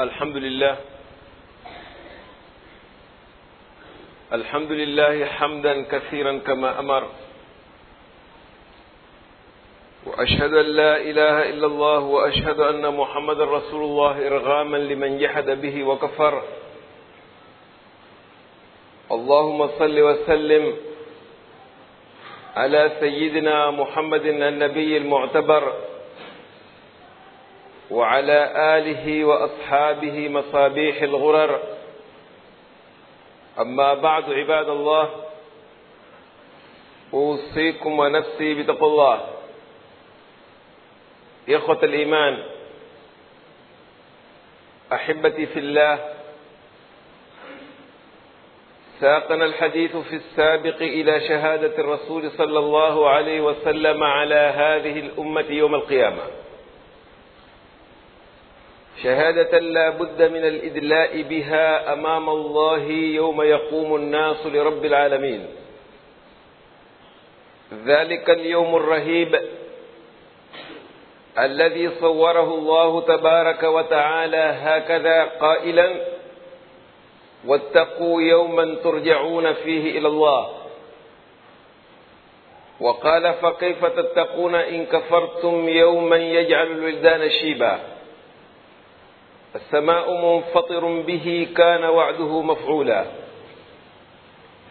[0.00, 0.76] الحمد لله.
[4.32, 7.08] الحمد لله حمدا كثيرا كما أمر.
[10.06, 15.84] وأشهد أن لا إله إلا الله وأشهد أن محمد رسول الله إرغاما لمن جحد به
[15.84, 16.42] وكفر.
[19.12, 20.76] اللهم صل وسلم
[22.56, 25.64] على سيدنا محمد النبي المعتبر.
[27.90, 31.60] وعلى آله وأصحابه مصابيح الغرر.
[33.60, 35.10] أما بعد عباد الله
[37.14, 39.20] أوصيكم ونفسي بتقوى الله.
[41.48, 42.42] إخوة الإيمان
[44.92, 46.14] أحبتي في الله
[49.00, 55.74] ساقنا الحديث في السابق إلى شهادة الرسول صلى الله عليه وسلم على هذه الأمة يوم
[55.74, 56.22] القيامة.
[59.02, 65.46] شهادة لا بد من الإدلاء بها أمام الله يوم يقوم الناس لرب العالمين.
[67.86, 69.40] ذلك اليوم الرهيب
[71.38, 75.88] الذي صوره الله تبارك وتعالى هكذا قائلا
[77.46, 80.50] واتقوا يوما ترجعون فيه إلى الله.
[82.80, 87.78] وقال فكيف تتقون إن كفرتم يوما يجعل الولدان شيبا؟
[89.54, 93.04] السماء منفطر به كان وعده مفعولا.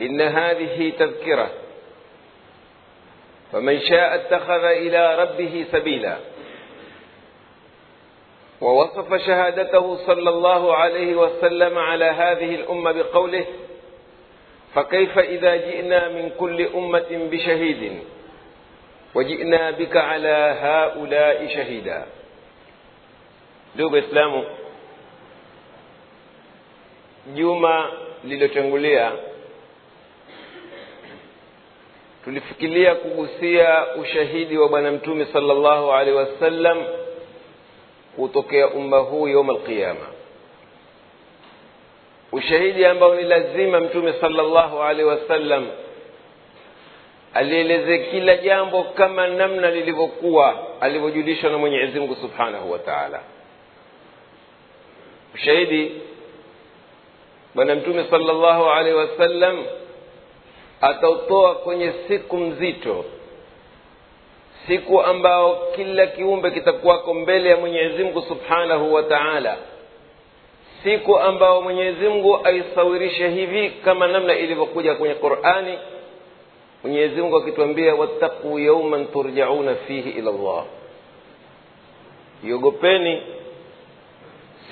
[0.02, 1.50] إن هذه تذكرة.
[3.52, 6.18] فمن شاء اتخذ إلى ربه سبيلا.
[8.62, 13.46] ووصف شهادته صلى الله عليه وسلم على هذه الأمة بقوله
[14.76, 18.00] فكيف إذا جئنا من كل أمة بشهيد؟
[19.16, 22.06] وجئنا بك على هؤلاء شهيدا.
[23.76, 24.44] ndugu Waislamu,
[27.36, 27.90] juma
[28.24, 29.12] lililotangulia
[32.24, 36.84] tulifikiria kugusia ushahidi wa Bwana Mtume sallallahu alaihi wasallam
[38.16, 40.06] kutokea umma huu yauma alqiyama,
[42.32, 45.68] ushahidi ambao ni lazima Mtume sallallahu alaihi wasallam
[47.34, 53.20] alieleze kila jambo kama namna lilivyokuwa alivyojulishwa na Mwenyezi Mungu subhanahu wa taala.
[55.36, 55.92] Ushahidi
[57.56, 59.66] bwana mtume salllahu alaihi wasallam
[60.82, 63.06] atautoa kwenye siku mzito
[64.68, 69.58] siku ambao kila kiumbe kitakuwako mbele ya mwenyezi mungu subhanahu wa taala
[70.84, 75.78] siku ambao mwenyezi mungu aisawirisha hivi kama namna ilivyokuja kwenye qurani.
[76.84, 80.64] Mwenyezi mungu akituambia wattaquu yauman turjauna fihi ila llah
[82.48, 83.22] iogopeni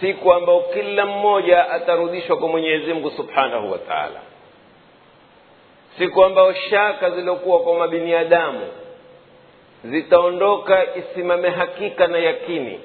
[0.01, 4.19] siku ambayo kila mmoja atarudishwa kwa Mwenyezi Mungu Subhanahu wa Ta'ala,
[5.97, 8.67] siku ambayo shaka zilizokuwa kwa mabiniadamu
[9.83, 12.79] zitaondoka, isimame hakika na yakini.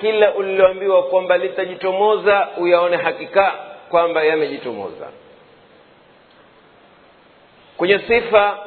[0.00, 3.52] Kila uliloambiwa kwamba litajitomoza uyaone hakika
[3.90, 5.08] kwamba yamejitomoza.
[7.76, 8.58] Kwenye sifa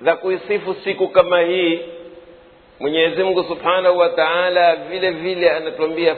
[0.00, 1.80] za kuisifu siku kama hii
[2.80, 6.16] Mwenyezi Mungu Subhanahu wa Ta'ala vile vile anatuambia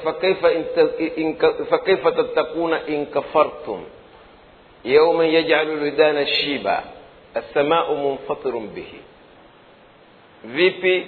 [1.71, 3.85] fakaifa tattakuna in kafartum
[4.85, 6.83] yawma yaj'alu lwidana shiba
[7.35, 9.01] assamau munfatirun bihi,
[10.45, 11.07] vipi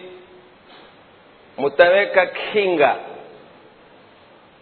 [1.59, 2.97] mutaweka kinga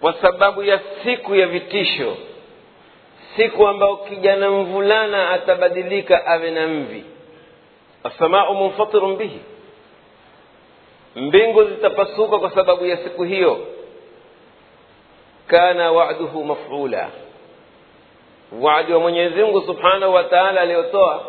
[0.00, 2.16] kwa sababu ya siku ya vitisho,
[3.36, 7.04] siku ambayo kijana mvulana atabadilika awe na mvi.
[8.04, 9.40] assamau munfatirun bihi
[11.16, 13.66] mbingu zitapasuka kwa sababu ya siku hiyo.
[15.46, 17.10] Kana wa'duhu maf'ula.
[18.60, 21.24] Wa'di wa Mwenyezi Mungu Subhanahu wa Ta'ala aliyotoa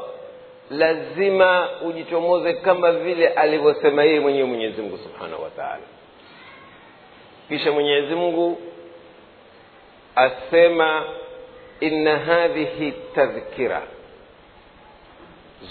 [0.69, 5.83] lazima ujichomoze kama vile alivyosema yeye mwenyewe Mwenyezi Mungu Subhanahu wa Ta'ala.
[7.49, 8.57] Kisha Mwenyezi Mungu
[10.15, 11.03] asema
[11.79, 13.81] inna hadhihi tadhkira.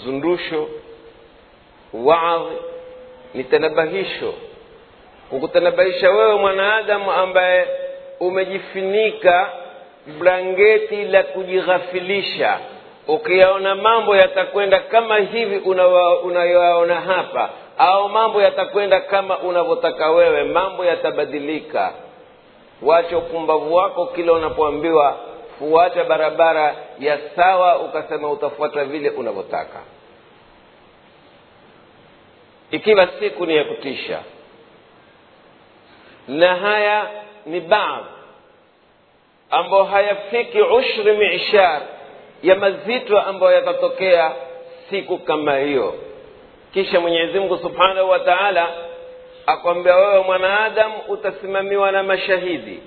[0.03, 0.67] Zundusho
[1.93, 2.55] waadhi
[3.33, 4.33] ni tanabahisho.
[5.29, 7.67] Kukutanabahisha wewe mwanaadamu ambaye
[8.19, 9.49] umejifinika
[10.19, 12.59] blanketi la kujighafilisha
[13.07, 15.57] ukiyaona mambo yatakwenda kama hivi
[16.23, 21.91] unayoyaona hapa au mambo yatakwenda kama unavyotaka wewe mambo yatabadilika.
[22.81, 25.15] Wacha upumbavu wako kila unapoambiwa
[25.59, 29.79] fuata barabara ya sawa ukasema utafuata vile unavyotaka
[32.73, 34.19] ikiwa siku ni ya kutisha.
[36.27, 37.07] Na haya
[37.45, 38.05] ni baadhi
[39.49, 41.81] ambayo hayafiki ushri mishar
[42.43, 44.31] ya mazito ambayo yatatokea
[44.89, 45.95] siku kama hiyo.
[46.73, 48.69] Kisha mwenyezi mungu subhanahu wa taala
[49.45, 52.79] akwambia wewe mwanaadamu utasimamiwa na mashahidi.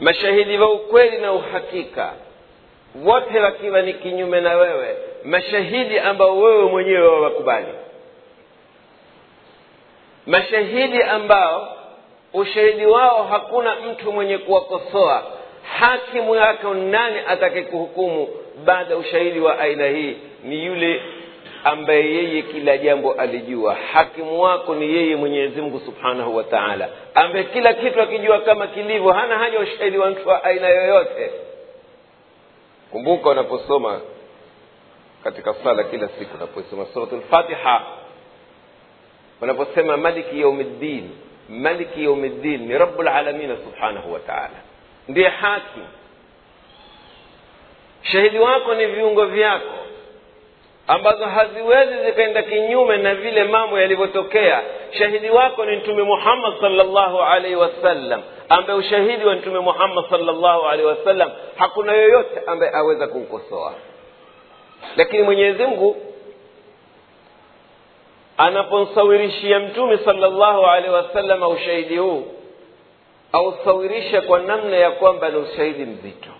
[0.00, 2.12] Mashahidi wa ukweli na uhakika
[3.04, 7.66] wote wakiwa ni kinyume na wewe mashahidi ambao wewe mwenyewe wawakubali
[10.26, 11.76] mashahidi ambao
[12.34, 15.22] ushahidi wao hakuna mtu mwenye kuwakosoa.
[15.78, 18.28] Hakimu yako nani atake kuhukumu
[18.64, 20.16] baada ushahidi wa aina hii?
[20.44, 21.02] Ni yule
[21.64, 23.76] ambaye yeye kila jambo alijua.
[23.92, 29.12] Hakimu wako ni yeye mwenyezi mungu subhanahu wa taala ambaye kila kitu akijua kama kilivyo
[29.12, 31.30] hana haja ushahidi wa mtu wa aina yoyote
[32.90, 34.00] kumbuka unaposoma
[35.24, 37.82] katika sala kila siku unaposoma surat lfatiha
[39.40, 41.10] unaposema maliki yaumiddin
[41.48, 44.56] maliki yaumiddin ni rabu lalamina subhanahu wa taala.
[45.08, 45.82] Ndiye hakim.
[48.02, 49.74] Shahidi wako ni viungo vyako
[50.90, 54.62] ambazo haziwezi zikaenda kinyume na vile mambo yalivyotokea.
[54.98, 60.86] Shahidi wako ni mtume muhammad salllahu alaihi wasallam ambaye ushahidi wa mtume muhammad salllahu alaihi
[60.86, 63.74] wasallam hakuna yoyote ambaye aweza kuukosoa
[64.96, 65.96] lakini mwenyezi mungu
[68.36, 72.24] anapomsawirishia mtume salllahu alaihi wasallam ushahidi huu
[73.32, 76.30] ausawirisha kwa namna ya kwamba ni ushahidi mzito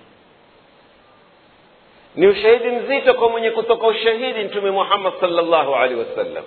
[2.15, 6.45] ni ushahidi mzito kwa mwenye kutoka ushahidi mtume muhammad salllahu alehi wasallam.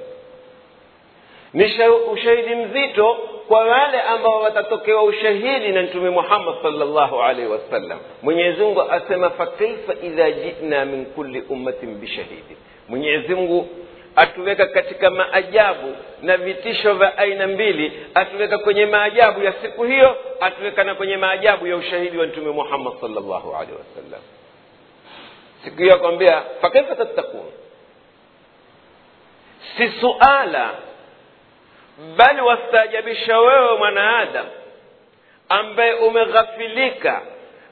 [1.54, 1.66] Ni
[2.12, 3.14] ushahidi mzito
[3.48, 8.00] kwa wale ambao watatokewa ushahidi na mtume muhammad salllahu alaihi wasallam.
[8.22, 12.58] Mwenyezimungu asema fakaifa idha jina min kulli ummatin bishahidi
[12.90, 13.70] mwenyezimngu
[14.16, 17.92] atuweka katika maajabu na vitisho vya aina mbili.
[18.14, 22.94] Atuweka kwenye maajabu ya siku hiyo atuweka na kwenye maajabu ya ushahidi wa mtume muhammad
[23.02, 24.22] salllahu alaihi wasallam
[25.64, 27.52] siku hiyo akwambia fakaifa tattakun
[29.78, 30.70] si suala
[32.18, 34.46] bali wastaajabisha wewe mwanaadam
[35.50, 37.22] ambaye umeghafilika.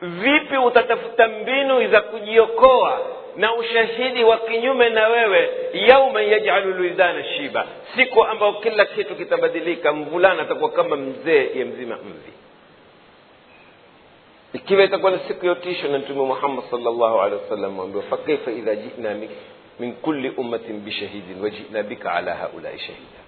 [0.02, 3.00] Vipi utatafuta mbinu za kujiokoa
[3.36, 5.50] na ushahidi wa kinyume na wewe?
[5.74, 11.96] Yauma yajalu lwidana shiba siku ambayo kila kitu kitabadilika mvulana atakuwa kama mzee ya mzima
[11.96, 12.34] mvi
[14.54, 18.76] ikiwa itakuwa ni siku ya utisho na mtume muhammad salllahu alehi wasallam ambiwa fakaifa idha
[18.76, 19.16] jina
[19.80, 23.22] min kulli ummatin bishahidin wajina bika ala haulai shahida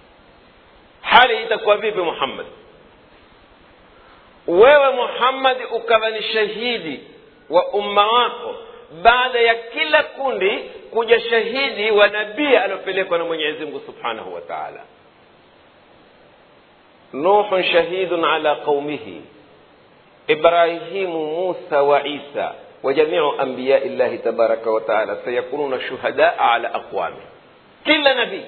[1.00, 2.46] hali itakuwa vipi muhammad
[4.46, 7.00] wewe muhammad ukawa ni shahidi
[7.50, 8.54] wa umma wako
[9.02, 10.58] baada ya kila kundi
[10.90, 14.80] kuja shahidi wa nabii aliopelekwa na mwenyezi mungu subhanahu wa taala
[17.12, 19.20] nuhun shahidun ala qaumihi
[20.26, 27.16] ibrahimu musa wa isa wa jamiu anbiyai llahi tabaraka wataala sayakununa shuhadaa ala aqwami.
[27.84, 28.44] Kila nabii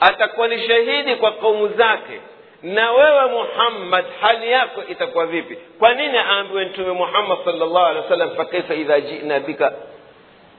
[0.00, 2.20] atakuwa ni shahidi kwa qaumu zake.
[2.62, 5.56] Na wewe muhammad hali yako itakuwa vipi?
[5.78, 9.72] Kwa nini aambiwe ntume muhammad salllah alehi wasallam fakaifa idha jina bika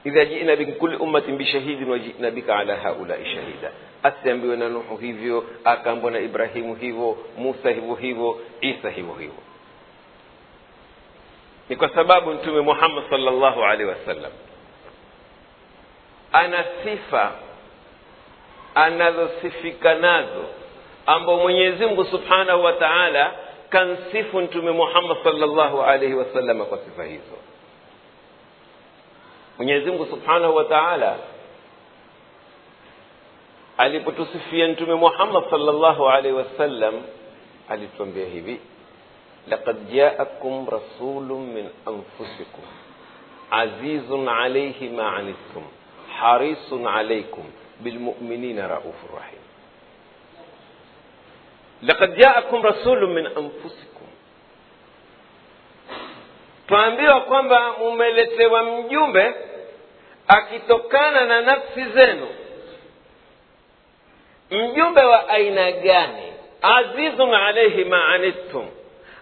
[0.04, 3.70] idha jina min ummatin bishahidin wajina bika ala haulai shahida.
[4.02, 9.42] Asiambiwe na nuhu hivyo akaambiwa na ibrahimu hivyo musa hivyo hivyo isa hivyo hivyo
[11.70, 14.32] ni kwa sababu mtume muhammad salllahu alaihi wasallam
[16.32, 17.32] ana sifa
[18.74, 20.44] anazosifika nazo
[21.06, 23.32] ambao mwenyezi mungu subhanahu wa taala
[23.68, 27.36] kansifu mtume muhammad salllahu alaihi wasallam kwa sifa hizo.
[29.58, 31.16] Mwenyezi mungu subhanahu wa taala
[33.78, 36.94] alipotusifia mtume muhammad salllahu alaihi wasallam
[37.68, 38.60] alituambia hivi
[39.50, 42.62] لقد جاءكم رسول من أنفسكم.
[43.52, 45.64] عزيز عليه ما عنتم
[46.10, 47.44] حريص عليكم
[47.80, 49.44] بالمؤمنين رؤوف رحيم.
[51.82, 54.06] لقد جاءكم رسول من أنفسكم.
[56.68, 59.34] تعبير kwamba umeletewa mjumbe
[60.28, 62.28] akitokana na nafsi zenu.
[64.50, 66.30] Mjumbe wa aina gani?
[66.62, 68.66] عزيز عليه ما عنتم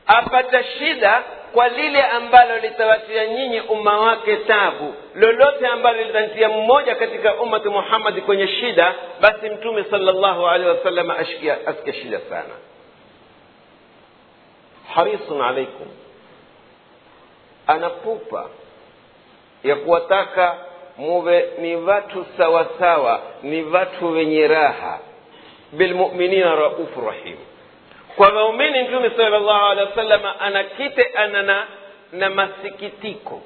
[0.09, 1.23] apata shida
[1.53, 4.95] kwa lile ambalo litawatia nyinyi umma wake tabu.
[5.15, 11.57] Lolote ambalo litamtia mmoja katika ummati muhammadi kwenye shida basi mtume salllahu alehi wasallam asikia
[12.03, 12.55] shida sana.
[14.95, 15.87] Harisun alaikum.
[17.67, 18.49] Anapupa
[19.65, 20.57] ya kuwataka
[20.97, 24.99] muwe ni watu sawasawa ni watu wenye raha.
[25.73, 27.37] Bilmuminina raufu rahim
[28.19, 31.67] kwa waumini mtume salllahu alehi wasallam anakite anana
[32.13, 33.43] na, masikitiko.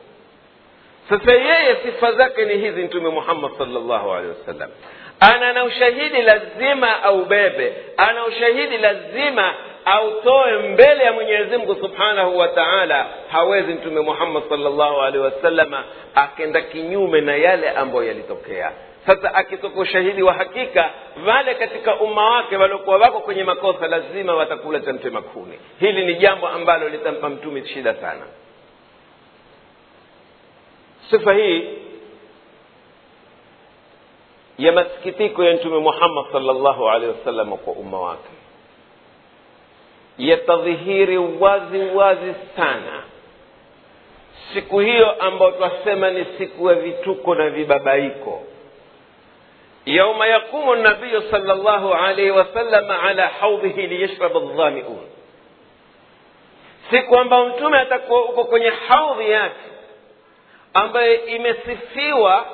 [1.09, 4.71] Sasa yeye sifa zake ni hizi mtume muhammad salllahu alehi wasallam.
[5.21, 12.49] Ana na ushahidi lazima aubebe ana ushahidi lazima autoe mbele ya mwenyezi mungu subhanahu wa
[12.49, 13.07] taala.
[13.33, 18.73] Hawezi mtume muhammad salllahu alehi wasallama akenda kinyume na yale ambayo yalitokea
[19.07, 20.91] sasa akitoka ushahidi wa hakika
[21.27, 25.23] wale katika umma wake waliokuwa wako kwenye makosa lazima watakula cha mtema
[25.81, 28.27] hili ni jambo ambalo litampa mtume shida sana.
[31.11, 31.69] Sifa hii
[34.59, 38.31] ya masikitiko ya mtume muhammad salllahu alehi wasallam kwa umma wake
[40.19, 43.03] yatadhihiri wazi wazi sana
[44.55, 48.43] siku hiyo ambayo twasema ni siku ya vituko na vibabaiko
[49.87, 55.07] yauma يقوم nabiyu صلى الله عليه wasalama ala haudhihi liyashraba ldhamiun
[56.91, 59.55] siku ambayo mtume atakuwa uko kwenye haudhi yake
[60.75, 62.47] ambayo imesifiwa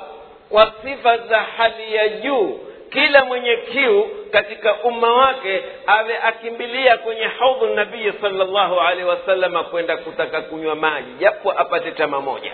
[0.49, 2.59] kwa sifa za hali ya juu
[2.89, 9.97] kila mwenye kiu katika umma wake awe akimbilia kwenye haudhu nabii salllahu alaihi wasalama kwenda
[9.97, 12.51] kutaka kunywa maji japo apate tama moja.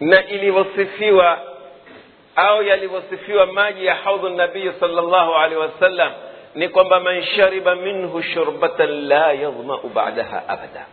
[0.00, 1.38] Na ilivyosifiwa
[2.36, 6.12] au yalivyosifiwa maji ya haudhu nabii salllahu alaihi wasallam
[6.54, 10.86] ni kwamba man shariba minhu shurbatan la yadhmau badaha abada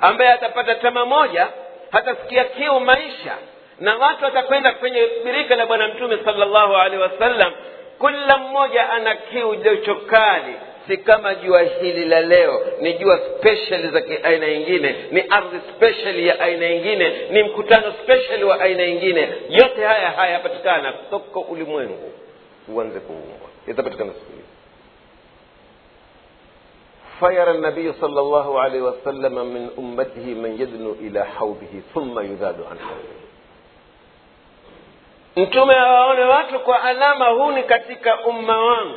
[0.00, 1.48] ambaye atapata tama moja
[1.90, 3.34] hatasikia kiu maisha
[3.80, 7.52] na watu watakwenda kwenye birika la bwana mtume salllahu alehi wasallam
[8.00, 10.54] kila mmoja ana kiu jocho kali
[10.87, 16.19] si kama jua hili la leo ni jua special za aina ingine ni ardhi special
[16.25, 22.11] ya aina ingine ni mkutano special wa aina ingine yote haya hayapatikana kutoka ulimwengu
[22.67, 24.43] uanze kuumbwa yatapatikana siku hizi
[27.19, 32.79] فيرى النبي صلى الله عليه وسلم من أمته من يدنو إلى حوضه ثم يذاد عن
[32.79, 33.19] حوضه
[35.35, 38.95] mtume awaone watu kwa alama huu ni katika umma wangu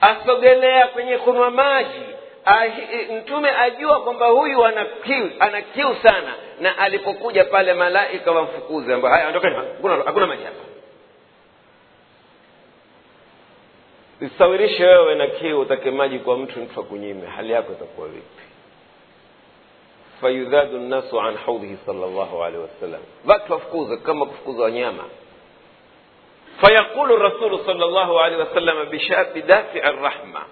[0.00, 2.00] asogelea kwenye kunywa maji
[2.46, 6.34] Ahi, mtume ajua kwamba huyu ana kiu ana kiu sana.
[6.60, 10.64] Na alipokuja pale malaika wamfukuze ambao haya ondokeni hakuna, hakuna maji hapa.
[14.20, 17.26] Isawirishe wewe na kiu utake maji kwa mtu mtu akunyime.
[17.26, 18.42] Hali yako itakuwa vipi?
[20.20, 23.00] Fayudhadu nnasu an haudhihi sal llahu alehi wasallam.
[23.26, 25.04] Watu wafukuze kama kufukuza wanyama
[26.60, 28.86] fayaqulu rasulu sal llahu alehi wasallam
[29.34, 30.42] bidafii rahma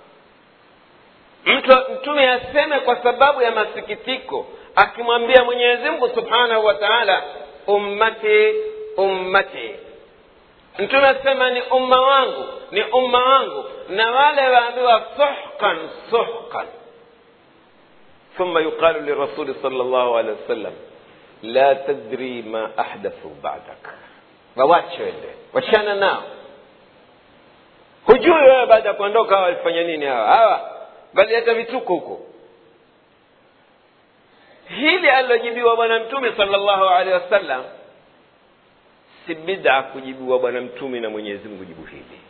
[1.44, 7.22] mtu mtume aseme kwa sababu ya masikitiko akimwambia mwenyezi mungu subhanahu wa taala
[7.66, 8.54] ummati
[8.96, 9.74] ummati
[10.78, 15.78] mtume asema ni umma wangu ni umma wangu na wale waambiwa suhkan
[16.10, 16.66] suhkan
[18.38, 20.72] ثم يقال للرسول صلى الله عليه وسلم
[21.42, 23.84] لا تدري ما أحدثوا بعدك
[24.56, 26.22] wawache wende wachana nao.
[28.06, 30.26] Hujui wewe baada ya kuondoka hawa walifanya nini hawa?
[30.36, 30.70] Hawa
[31.14, 32.20] walileta vituko huko.
[34.68, 37.64] Hili alilojibiwa bwana mtume salllahu alehi wasallam
[39.26, 42.20] si bida kujibiwa bwana mtume na mwenyezi mungu jibu hili.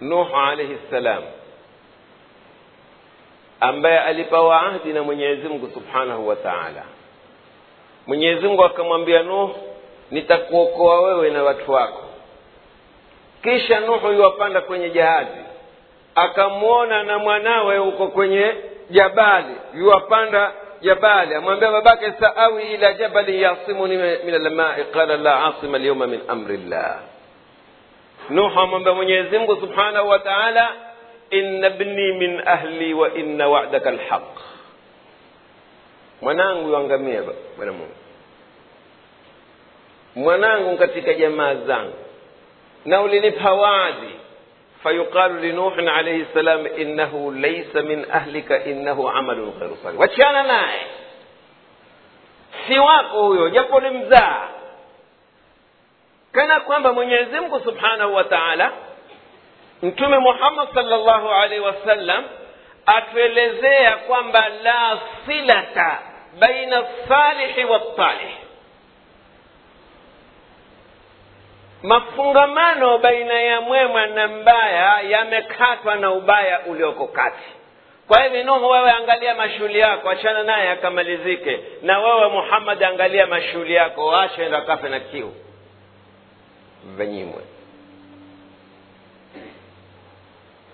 [0.00, 1.22] Nuhu alaihi ssalam
[3.60, 6.82] ambaye alipawa ahdi na mwenyezi mungu subhanahu wa taala.
[8.06, 9.71] Mwenyezi mungu akamwambia nuhu
[10.12, 12.02] nitakuokoa wewe na watu wako.
[13.42, 15.40] Kisha nuhu yuwapanda kwenye jahazi.
[16.14, 18.54] Akamwona na mwanawe huko kwenye
[18.90, 19.54] jabali.
[19.74, 21.34] Yuwapanda jabali.
[21.34, 24.84] Amwambia babake saawi ila jabalin yasimuni min almai.
[24.84, 26.96] Qala la asima alyawma min amri llah
[28.30, 30.68] nuhu amwambia mwenyezi subhanahu wa taala
[31.30, 34.22] inna bni min ahli wa inna wa'daka alhaq.
[36.20, 37.22] Mwanangu yuangamia
[37.56, 37.92] bwana mungu
[40.14, 41.94] mwanangu katika jamaa zangu
[42.84, 44.14] na ulinipa wadi
[44.82, 50.86] fayuqalu linuhin alaihi salam innahu laisa min ahlika innahu amalun ghairu salih wachana naye
[52.68, 54.48] si wako huyo japo ni mzaa
[56.32, 58.72] kana kwamba mwenyezi mungu subhanahu wa taala
[59.82, 62.24] mtume muhammad salllahu alaihi wasallam
[62.86, 65.98] atuelezea kwamba la silata
[66.38, 68.32] baina salihi watalih
[71.82, 77.44] mafungamano baina ya mwema na mbaya yamekatwa na ubaya ulioko kati.
[78.08, 81.60] Kwa hivyo nuhu wewe angalia mashughuli yako achana naye akamalizike.
[81.82, 85.32] Na wewe muhammad angalia mashughuli yako waache enda kafe na kiu.
[86.96, 87.42] Venyimwe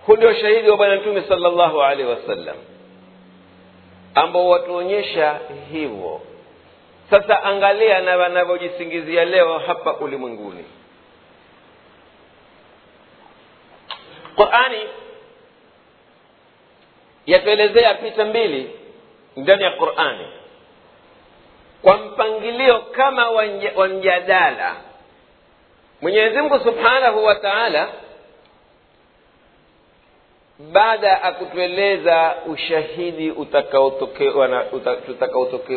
[0.07, 2.57] huu ndio shahidi wa bwana mtume salllahu alaihi wasallam
[4.15, 5.39] ambao watuonyesha
[5.73, 6.21] hivyo.
[7.11, 10.65] Sasa angalia na wanavyojisingizia leo hapa ulimwenguni
[14.39, 14.81] qurani
[17.27, 18.71] yatuelezea picha mbili
[19.37, 20.27] ndani ya qurani.
[21.83, 23.31] Kwa mpangilio kama
[23.77, 24.77] wa mjadala
[26.01, 27.89] mwenyezi subhanahu wa taala
[30.73, 34.49] baada ya kutueleza ushahidi utakaotokewa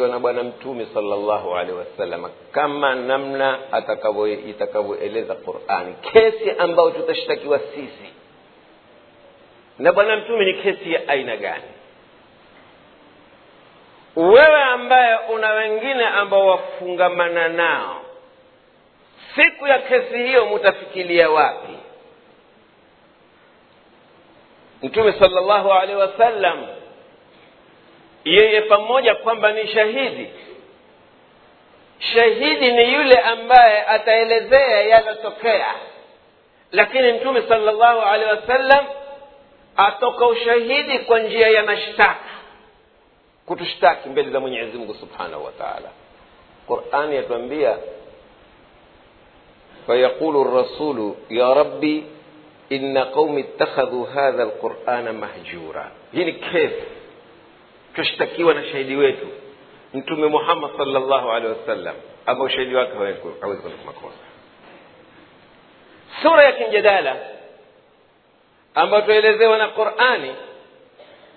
[0.07, 3.59] na bwana mtume salllahu alehi wasallam kama namna
[4.49, 5.95] itakavyoeleza qurani.
[6.13, 8.13] Kesi ambayo tutashtakiwa sisi
[9.81, 11.63] na bwana mtume ni kesi ya aina gani?
[14.15, 18.01] Wewe ambaye una wengine ambao wafungamana nao
[19.35, 21.73] siku ya kesi hiyo mutafikilia wapi?
[24.83, 26.67] Mtume salllahu alehi wasallam
[28.25, 30.29] yeye pamoja kwamba ni shahidi
[31.99, 35.73] shahidi ni yule ambaye ataelezea yalotokea.
[36.71, 38.85] Lakini mtume salllahu alehi wasallam
[39.77, 42.19] atoka ushahidi kwa njia ya mashtaka
[43.45, 45.89] kutushtaki mbele za mwenyezi mungu subhanahu wa taala
[46.67, 47.77] qurani yatuambia
[49.87, 52.03] fayaqulu rasulu ya rabbi
[52.69, 56.83] inna qaumi ittakhadhu hadha alqurana mahjura hii ni kesi
[57.95, 59.27] tushtakiwa na shahidi wetu
[59.93, 62.91] mtume muhammad salllahu alehi wasallam ambao ushahidi wake
[63.41, 64.15] hawezi makosa
[66.21, 67.15] sura ya kimjadala
[68.75, 70.35] ambayo tuelezewa na qurani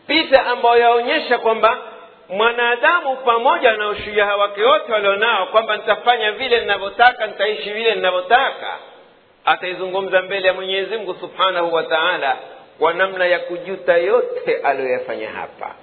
[0.07, 1.79] picha ambayo yaonyesha kwamba
[2.29, 8.67] mwanadamu pamoja na ushujaha wake wote walionao kwamba nitafanya vile ninavyotaka nitaishi vile ninavyotaka
[9.45, 12.37] ataizungumza mbele ya mwenyezi mungu subhanahu wa taala
[12.79, 15.75] kwa namna ya kujuta yote aliyoyafanya hapa.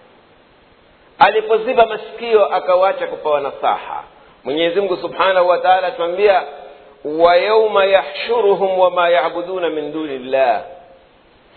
[1.19, 4.03] Alipoziba masikio akawacha kupawa nasaha.
[4.43, 6.43] Mwenyezi mungu subhanahu wa taala atuambia
[7.05, 10.61] wayauma yahshuruhum wama yabuduna min duni llah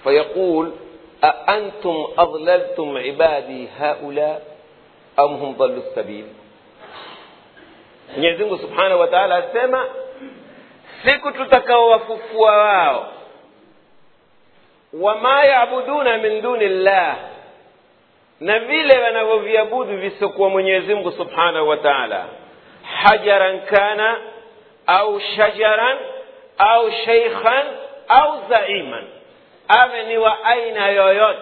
[0.04, 0.72] فيقول
[1.24, 4.42] أأنتم أضللتم عبادي هؤلاء
[5.18, 6.26] أم هم ضلوا السبيل؟
[8.16, 9.84] نعزم سبحانه وتعالى سيما
[11.04, 13.04] سكت تكوف تكوففوا
[14.94, 17.16] وما يعبدون من دون الله
[18.40, 22.24] نفيل ونغوف يبود في سكوة من يزم سبحانه وتعالى
[22.84, 24.16] حجرا كان
[24.88, 25.98] أو شجرا
[26.60, 27.62] أو شيخا
[28.10, 29.04] أو زعيما
[29.68, 31.40] awe ni wa aina yoyote.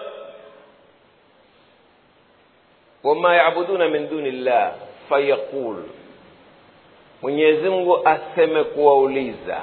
[3.03, 4.71] Wama yabuduna min duni llah
[5.09, 5.75] fayaqul.
[7.21, 9.61] Mwenyezi mungu aseme kuwauliza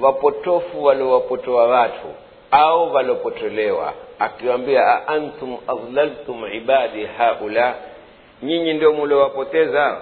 [0.00, 2.14] wapotofu waliowapotoa watu
[2.50, 7.74] au waliopotolewa akiwambia aantum adlaltum ibadi haula?
[8.42, 10.00] Nyinyi ndio muliowapoteza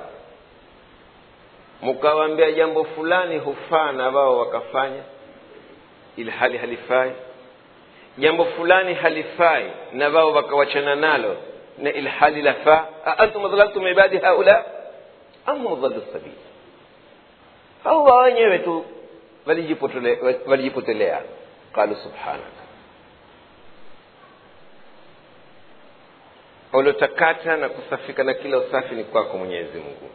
[1.82, 5.02] mukawambia jambo fulani hufaa na wao wakafanya
[6.16, 7.12] ili hali halifai
[8.18, 11.36] jambo fulani halifai na wao wakawachana nalo.
[11.78, 12.86] Na ilhali lafaa.
[13.06, 14.64] Aantum dhalaltum ibadi haula?
[15.46, 16.32] Am hum dhalu sabil
[17.84, 18.84] hawa wenyewe tu
[20.46, 21.20] walijipotelea.
[21.72, 22.62] Qalu subhanaka
[26.72, 30.10] uliotakata na kusafika na kila usafi ni kwako mwenyezi mungu.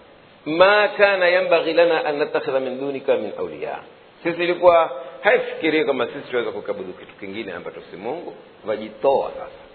[0.57, 3.79] Ma kana yambaghi lana an natakhidha min dunika min auliya
[4.23, 4.91] sisi ilikuwa
[5.27, 8.35] haifikirii kama sisi tunaweza kukabudu kitu kingine ambacho si mungu
[8.67, 9.67] wajitoa sasa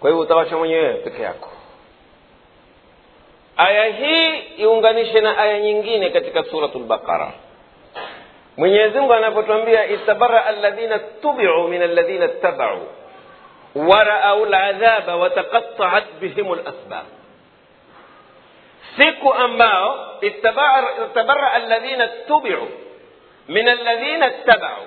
[0.00, 1.48] kwa hivyo utawacha mwenyewe peke yako
[3.56, 7.32] aya hii iunganishe na aya nyingine katika suratul baqara
[8.56, 12.80] mwenyezi mungu anapotwambia istabaraa alladhina tubiu min alladhina ttabau
[13.74, 17.04] waraau ladhaba wataqataat bihim lasbab
[19.00, 22.68] siku ambao istabaraa alladhina tubiu
[23.48, 24.82] min alladhina ttabau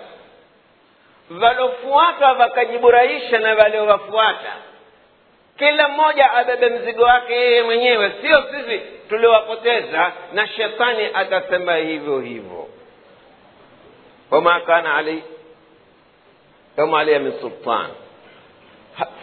[1.41, 4.53] walofuata wakajiburahisha na waliowafuata.
[5.57, 8.11] Kila mmoja abebe mzigo wake yeye mwenyewe.
[8.21, 12.67] Sio sisi tuliwapoteza na shetani atasema hivyo hivyo.
[14.31, 15.23] Wama kana alai
[16.75, 17.87] kama alaiya min sultan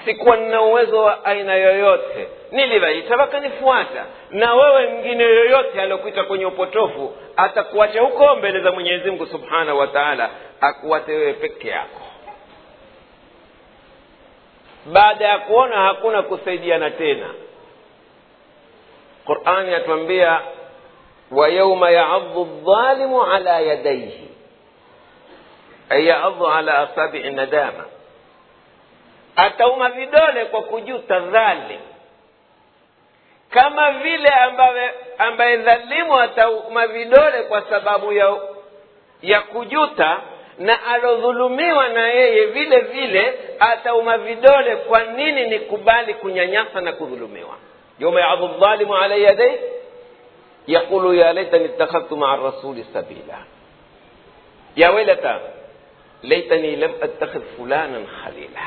[0.05, 2.29] sikuwa nina uwezo wa aina yoyote.
[2.51, 4.05] Niliwaita wakanifuata.
[4.31, 9.87] Na wewe mwingine yoyote aliokuita kwenye upotofu atakuacha huko mbele za mwenyezi mungu subhanahu wa
[9.87, 12.01] taala akuwate wewe peke yako.
[14.93, 17.27] Baada ya kuona hakuna kusaidiana tena.
[19.25, 20.41] Qurani yatuambia
[21.31, 24.29] wa yauma yaadhu dhalimu ala yadaihi
[25.91, 27.85] ay yaadhu ala asabii nadama
[29.37, 31.81] atauma vidole kwa kujuta dhalim.
[33.51, 38.37] Kama vile ambaye ambaye dhalimu atauma vidole kwa sababu ya
[39.23, 40.21] ya kujuta
[40.59, 47.57] na alodhulumiwa na yeye vile vile atauma vidole kwa nini nikubali kunyanyasa na kudhulumiwa.
[47.99, 49.61] Yauma yadhu dhalimu ala yadai
[50.67, 53.39] yaqulu ya laitani ittakhadhtu maa rasuli sabila.
[54.77, 55.41] Ya wailata
[56.23, 58.61] laitani lam attakhidh fulanan khalila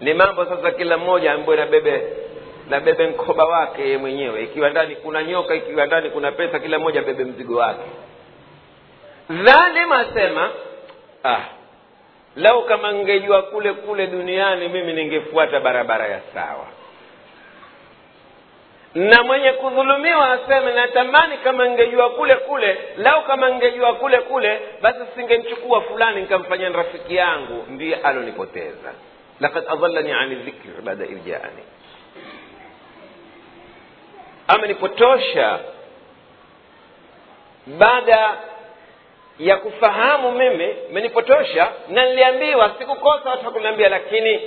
[0.00, 2.02] ni mambo sasa kila mmoja ambayo nabebe
[2.70, 4.42] nabebe mkoba wake yeye mwenyewe.
[4.42, 7.80] Ikiwa ndani kuna nyoka ikiwa ndani kuna pesa kila mmoja bebe mzigo wake.
[9.30, 10.50] Dhalim asema
[11.24, 11.40] ah
[12.36, 16.66] lau kama ngejua kule kule duniani mimi ningefuata barabara ya sawa.
[18.94, 24.98] Na mwenye kudhulumiwa aseme natamani kama ngejua kule kule lau kama ngejua kule kule basi
[25.16, 28.92] singemchukua fulani nikamfanya rafiki yangu ndiye alonipoteza
[29.40, 31.62] lakad adallani ani dhikri baada irjaani
[34.48, 35.58] amenipotosha
[37.66, 38.38] baada
[39.38, 44.40] ya kufahamu mimi menipotosha na niliambiwa sikukosa watu wakuniambia lakini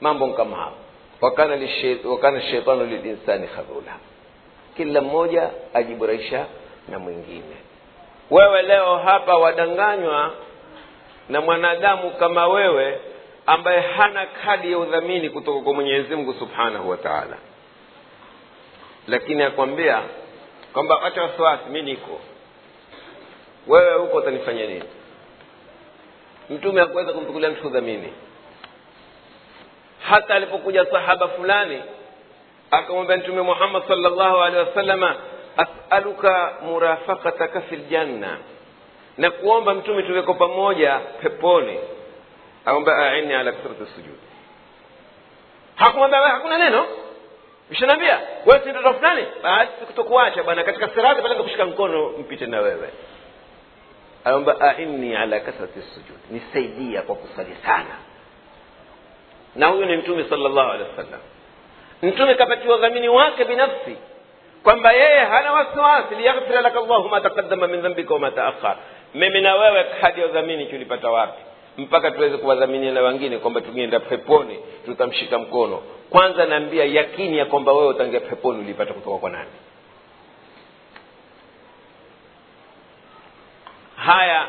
[0.00, 0.76] mambo kama hapo
[2.06, 3.92] wakana shaitanu lilinsani khadhula
[4.76, 6.46] kila mmoja ajiburahisha
[6.88, 7.56] na mwingine
[8.30, 10.32] wewe leo hapa wadanganywa
[11.28, 13.00] na mwanadamu kama wewe
[13.46, 17.36] ambaye hana kadi ya udhamini kutoka kwa mwenyezi mungu subhanahu wa taala.
[19.08, 20.02] Lakini akwambia
[20.72, 22.20] kwamba wacha wasiwasi mi niko.
[23.66, 24.84] Wewe huko utanifanya nini?
[26.50, 28.12] Mtume hakuweza kumchukulia mtu udhamini.
[30.08, 31.82] Hata alipokuja sahaba fulani
[32.70, 35.16] akamwambia mtume muhammad salllahu alehi wasalama
[35.56, 38.38] asaluka murafakataka fi ljanna
[39.18, 41.78] na kuomba mtume tuweko pamoja peponi
[42.68, 44.18] أو بقى عيني على كثرة السجود.
[45.76, 46.86] حق ما بقى حقنا لنا
[47.70, 52.88] مش نبيا وانت رفناني بعد تكتكواش بانا كتك السرات بلقى مش كان كونو مبيت النوابة
[54.26, 56.18] أو بقى عيني على كثرة السجود.
[56.30, 57.98] نسيدية قوة صليسانة
[59.56, 61.20] نهو نمتومي صلى الله عليه وسلم.
[62.04, 63.96] نتومي كبتي وغميني واك بنفسي.
[64.66, 68.76] كم بيه هنا وسواس ليغفر لك الله ما تقدم من ذنبك وما تأخر.
[69.14, 71.34] ممنا ويوك حد يغميني كيولي بتوارك
[71.78, 75.82] mpaka tuweze kuwadhaminia na wengine kwamba tukienda peponi tutamshika mkono.
[76.10, 79.50] Kwanza naambia yakini ya kwamba wewe utaingia peponi ulipata kutoka kwa nani.
[83.96, 84.48] Haya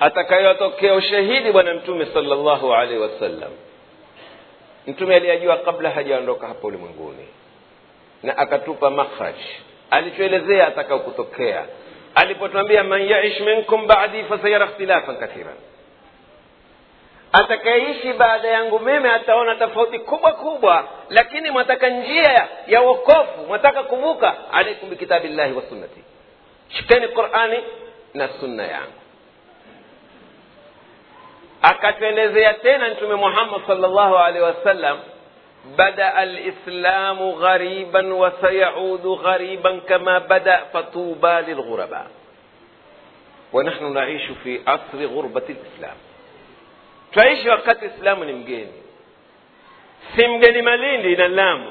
[0.00, 3.50] atakayotokea ushahidi bwana mtume sallallahu alaihi wasallam.
[4.86, 7.26] Mtume aliyajua kabla hajaondoka hapa ulimwenguni.
[8.22, 9.34] Na akatupa makhraj.
[9.90, 11.66] Alichoelezea atakao kutokea
[12.16, 15.56] alipotwambia man yaish minkum badi fasayara ikhtilafan kathiran
[17.32, 24.34] atakayeishi baada yangu mimi ataona tofauti kubwa kubwa lakini mwataka njia ya wokofu mwataka kuvuka
[24.52, 26.00] alaikum bikitabillahi wa sunnati
[26.68, 27.58] shikeni qurani
[28.14, 28.92] na sunna yangu
[31.62, 34.98] akatuelezea tena mtume muhammad salllahu alaihi wasallam
[35.78, 42.06] بدأ الإسلام غريبا وسيعود غريبا كما بدأ فطوبى للغرباء.
[43.52, 45.96] ونحن نعيش في عصر غربة الإسلام.
[47.14, 48.78] تعيش وقت الاسلام نمجيني.
[50.16, 51.66] سمجني مالين لنلام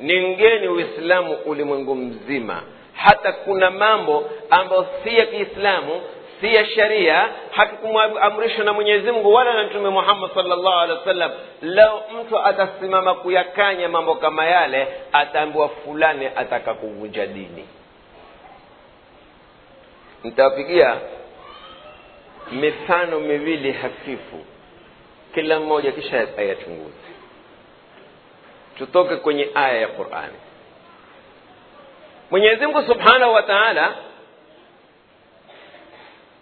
[0.00, 2.62] نمجيني وإسلام ولمنقم زيما.
[2.94, 6.00] حتى كنا مامو أمبو سيك اسلام
[6.40, 11.30] si ya sharia hakikumamrishwa na mwenyezi mungu wala na mtume muhammad salllahu alehi wasallam.
[11.62, 17.68] Leo mtu atasimama kuyakanya mambo kama yale ataambiwa fulani ataka kuvunja dini.
[20.24, 20.96] Nitawapigia
[22.52, 24.44] mifano miwili hafifu.
[25.34, 26.94] Kila mmoja kisha ayachunguze.
[28.78, 30.36] Tutoke kwenye aya ya qurani.
[32.30, 33.94] Mwenyezi mungu subhanahu wa taala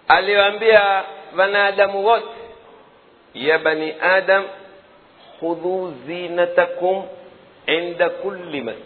[0.09, 1.05] aliwaambia
[1.38, 2.27] wanadamu wote
[3.35, 4.45] ya bani adam
[5.40, 7.03] khudhu zinatakum
[7.66, 8.83] inda kulli masjid.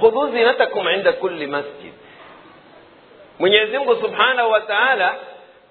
[0.00, 1.92] Khudhu zinatakum inda kulli masjid.
[3.38, 5.14] Mwenyezi mungu subhanahu wa taala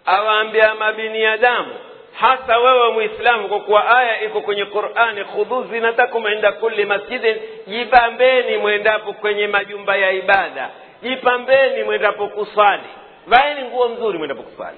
[0.05, 1.75] awaambia mabiniadamu
[2.19, 8.57] hasa wewe mwislamu kwa kuwa aya iko kwenye qurani khudhu zinatakum inda kulli masjidin jipambeni
[8.57, 10.69] mwendapo kwenye majumba ya ibada.
[11.03, 12.83] Jipambeni mwendapo kuswali
[13.29, 14.77] vaeni nguo mzuri mwendapo kuswali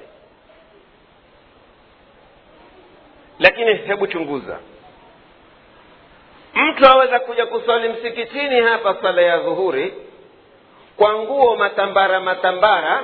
[3.40, 4.60] lakini hebu chunguza.
[6.56, 9.94] Mtu aweza kuja kuswali msikitini hapa sala ya dhuhuri
[10.98, 13.04] kwa nguo matambara matambara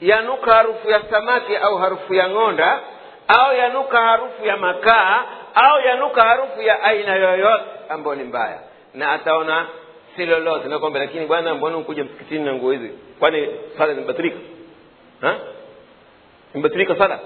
[0.00, 2.80] yanuka harufu ya samaki au harufu ya ng'onda
[3.28, 8.58] au yanuka harufu ya makaa au yanuka harufu ya aina yoyote ambayo ni mbaya.
[8.94, 9.66] Na ataona
[10.16, 10.68] si lolote.
[10.68, 12.90] Nakwambia lakini bwana mbona ukuja msikitini na nguo hizi?
[13.18, 14.51] Kwani sala imebatilika Ha?
[16.54, 17.20] Imebatilika sala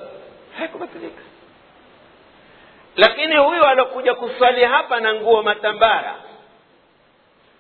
[0.59, 1.23] haikubatilika.
[2.97, 6.15] Lakini huyu alokuja kuswali hapa na nguo matambara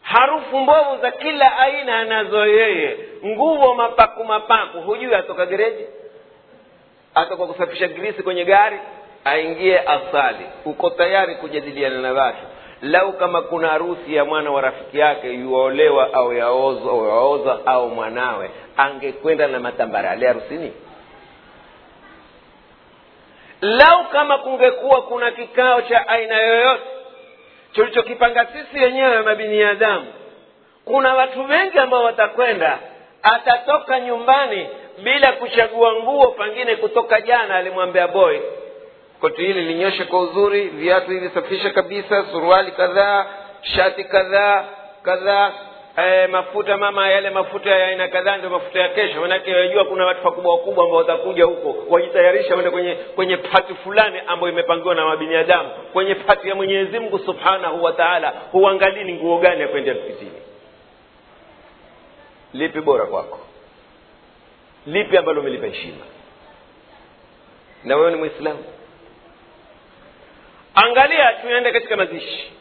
[0.02, 5.84] harufu mbovu za kila aina anazo yeye nguo mapaku mapaku hujui atoka gereji?
[7.14, 8.78] Atoka kusafisha grisi kwenye gari
[9.24, 10.46] aingie asali.
[10.64, 12.38] Uko tayari kujadiliana na watu
[12.82, 19.46] lau kama kuna harusi ya mwana wa rafiki yake yuolewa au yaoza au mwanawe angekwenda
[19.48, 20.72] na matambara ale harusini?
[23.60, 26.82] Lau kama kungekuwa kuna kikao cha aina yoyote
[27.72, 30.06] tulichokipanga sisi wenyewe mabiniadamu
[30.84, 32.78] kuna watu wengi ambao watakwenda
[33.22, 34.68] atatoka nyumbani
[35.02, 38.38] bila kuchagua nguo pengine kutoka jana alimwambia boy
[39.20, 43.26] koti hili linyoshe kwa uzuri viatu hivi safisha kabisa suruali kadhaa
[43.62, 44.64] shati kadhaa
[45.02, 45.52] kadhaa
[45.96, 49.20] e, mafuta mama yale mafuta ya aina kadhaa ndio mafuta ya kesho.
[49.20, 54.18] Manake wajua kuna watu wakubwa wakubwa ambao watakuja huko wajitayarisha wende kwenye kwenye pati fulani
[54.26, 55.70] ambayo imepangiwa na mabinadamu.
[55.92, 60.30] Kwenye pati ya mwenyezi mungu subhanahu wa taala huangalii ni nguo gani ya kuendea msikitini
[62.52, 63.38] lipi bora kwako?
[64.86, 66.04] Lipi ambalo umelipa heshima?
[67.84, 68.64] Na wewe ni mwislamu
[70.76, 72.52] angalia tuende katika mazishi.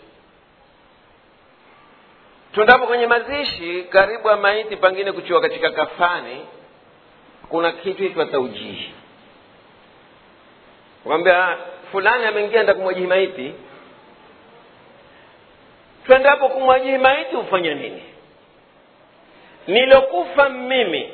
[2.53, 6.45] Tuendapo kwenye mazishi karibu ya maiti pangine kuchiwa katika kafani
[7.49, 8.93] kuna kitu itwa taujihi.
[11.03, 11.57] Kwambia
[11.91, 13.53] fulani ameingia nda kumwajihi maiti.
[16.05, 18.03] Twendapo kumwajihi maiti hufanya nini?
[19.67, 21.09] Nilokufa mimi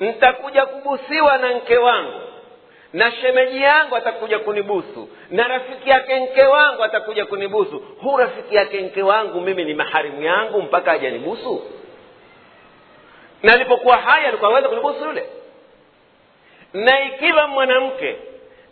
[0.00, 2.20] nitakuja kubusiwa na mke wangu
[2.92, 5.08] na shemeji yangu atakuja kunibusu.
[5.30, 7.78] Na rafiki yake mke wangu atakuja kunibusu.
[8.02, 11.62] Hu rafiki yake mke wangu mimi ni maharimu yangu mpaka ajanibusu
[13.42, 15.26] na alipokuwa haya alikuwa aweza kunibusu yule?
[16.74, 18.16] Na ikiwa mwanamke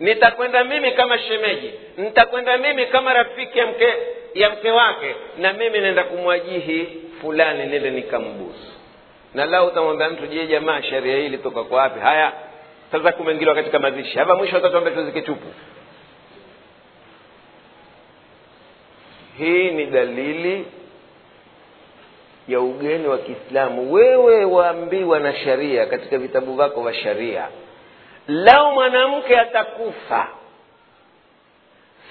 [0.00, 3.94] nitakwenda mimi kama shemeji nitakwenda mimi kama rafiki ya mke
[4.34, 8.72] ya mke wake na mimi naenda kumwajihi fulani nende nikambusu.
[9.34, 12.00] Na lao utamwambia mtu je jamaa sheria hii ilitoka kwa wapi?
[12.00, 12.32] Haya
[12.92, 14.18] sasa kumeingiliwa katika mazishi.
[14.18, 15.46] Hapa mwisho watatuambia tuzike tupu
[19.38, 20.66] hii ni dalili
[22.48, 23.92] ya ugeni wa kiislamu.
[23.92, 27.48] Wewe waambiwa na sharia katika vitabu vyako vya sharia
[28.28, 30.28] lau mwanamke atakufa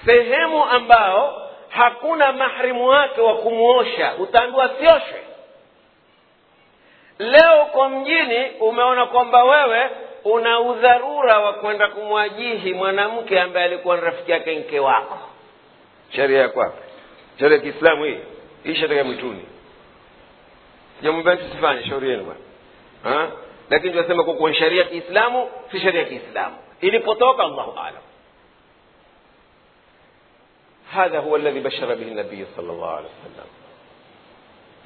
[0.06, 5.20] sehemu ambao hakuna mahrimu wake wa kumwosha utaambiwa sioshwe
[7.18, 9.90] leo uko mjini umeona kwamba wewe
[10.24, 15.18] una udharura wa kwenda kumwajihi mwanamke ambaye alikuwa ni rafiki yake mke wako
[16.10, 16.82] sheria ya kwapi
[17.38, 18.18] sheria ya kiislamu hii
[18.64, 19.44] hii sheria mwituni
[20.98, 23.30] sijamwambia tusifanye shauri yenu bwana
[23.70, 28.02] lakini tunasema kwa kuwa sheria ya kiislamu si sheria ya kiislamu ilipotoka allahu alam
[30.92, 33.46] هذا هو الذي بشر به النبي صلى الله عليه وسلم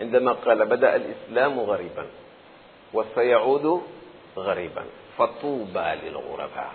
[0.01, 2.07] عندما قال بدأ الإسلام غريبا
[2.93, 3.83] وسيعود
[4.37, 4.85] غريبا
[5.18, 6.72] fatuba lilghuraba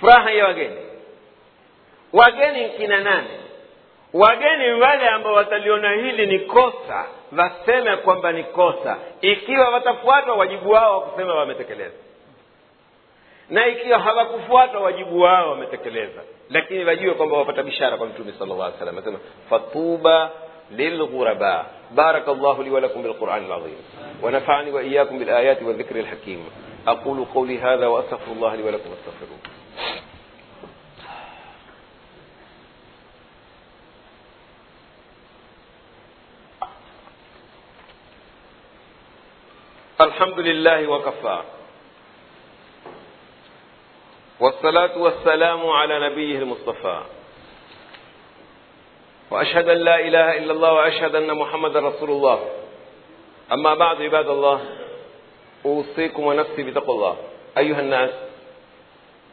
[0.00, 0.76] furaha ya wageni
[2.12, 3.28] wageni kina nane
[4.12, 7.04] wageni wale ambao wataliona hili ni kosa
[7.38, 11.94] waseme kwamba ni kosa ikiwa watafuata wajibu wao wa kusema wametekeleza
[13.50, 18.72] na ikiwa hawakufuata wajibu wao wametekeleza lakini wajue kwamba wapata bishara kwa mtume sala llah
[18.78, 19.18] salam asema
[19.50, 20.30] fatuba
[20.70, 23.76] للغرباء بارك الله لي ولكم بالقرآن العظيم
[24.22, 26.44] ونفعني وإياكم بالآيات والذكر الحكيم
[26.87, 29.39] أقول قولي هذا وأستغفر الله لي ولكم استغفروه
[40.01, 41.39] الحمد لله وكفى.
[44.39, 47.01] والصلاة والسلام على نبيه المصطفى.
[49.31, 52.49] وأشهد أن لا إله إلا الله وأشهد أن محمد رسول الله.
[53.51, 54.86] أما بعد عباد الله
[55.65, 57.17] أوصيكم ونفسي بتقوى الله.
[57.57, 58.09] أيها الناس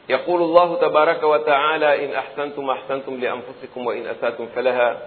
[0.08, 4.98] يقول الله تبارك وتعالى إن أحسنتم أحسنتم لأنفسكم وإن أسأتم فلها.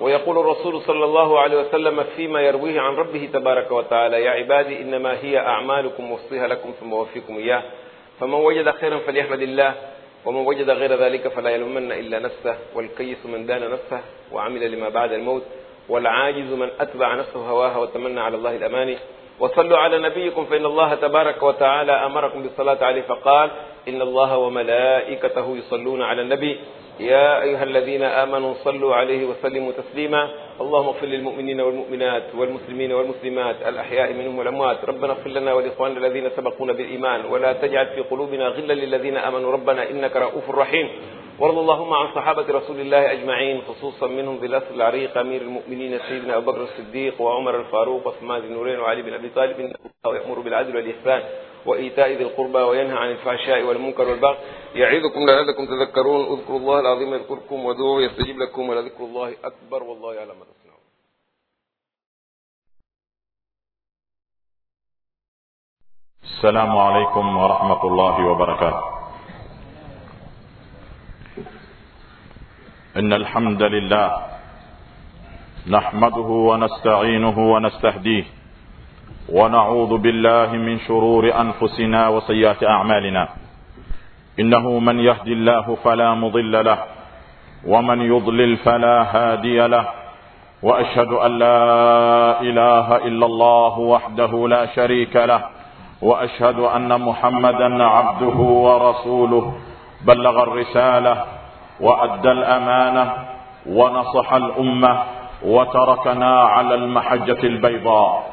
[0.00, 5.18] ويقول الرسول صلى الله عليه وسلم فيما يرويه عن ربه تبارك وتعالى يا عبادي إنما
[5.24, 7.62] هي أعمالكم وصيها لكم ثم وفيكم إياه
[8.20, 9.74] فمن وجد خيرا فليحمد الله
[10.24, 12.56] ومن وجد غير ذلك فلا يلومن إلا نفسه.
[12.74, 14.00] والكيس من دان نفسه
[14.32, 15.42] وعمل لما بعد الموت
[15.88, 18.98] والعاجز من أتبع نفسه هواها وتمنى على الله الأماني
[19.40, 23.50] وصلوا على نبيكم فإن الله تبارك وتعالى أمركم بالصلاة عليه فقال
[23.88, 26.58] إن الله وملائكته يصلون على النبي.
[27.00, 30.28] يا أيها الذين آمنوا صلوا عليه وسلموا تسليما.
[30.60, 34.84] اللهم اغفر للمؤمنين والمؤمنات والمسلمين والمسلمات الأحياء منهم والأموات.
[34.84, 37.20] ربنا اغفر لنا ولإخواننا الذين سبقونا بالإيمان.
[37.30, 39.52] ولا تجعل في قلوبنا غلا للذين آمنوا.
[39.52, 40.88] ربنا إنك رؤوف رحيم.
[41.38, 46.52] وارض اللهم عن صحابة رسول الله أجمعين خصوصا منهم الأصل العريق أمير المؤمنين سيدنا أبو
[46.52, 49.74] بكر الصديق وعمر الفاروق وعثمان بن نورين وعلي بن أبي طالب إن
[50.04, 51.22] الله يأمر بالعدل والإحسان
[51.66, 54.38] وإيتاء ذي القربى وينهى عن الفحشاء والمنكر والبغي.
[54.74, 60.38] يعظكم لعلكم تذكرون اذكروا الله العظيم يذكركم ودعوه يستجيب لكم ولذكر الله أكبر والله يعلم
[60.38, 60.80] ما تصنعون.
[66.22, 68.97] السلام عليكم ورحمة الله وبركاته.
[72.98, 74.10] إن الحمد لله
[75.70, 78.24] نحمده ونستعينه ونستهديه
[79.28, 83.28] ونعوذ بالله من شرور أنفسنا وسيئات أعمالنا.
[84.40, 86.78] إنه من يهدي الله فلا مضل له
[87.66, 89.86] ومن يضلل فلا هادي له
[90.62, 91.60] وأشهد أن لا
[92.40, 95.42] إله إلا الله وحده لا شريك له
[96.02, 99.44] وأشهد أن محمدا عبده ورسوله.
[100.06, 101.37] بلغ الرسالة
[101.80, 103.12] وأدى الأمانة
[103.70, 104.98] ونصح الأمة
[105.44, 108.26] وتركنا على المحجة البيضاء.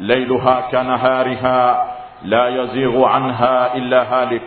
[0.00, 1.86] ليلها كنهارها
[2.22, 4.42] لا يزيغ عنها إلا هالك.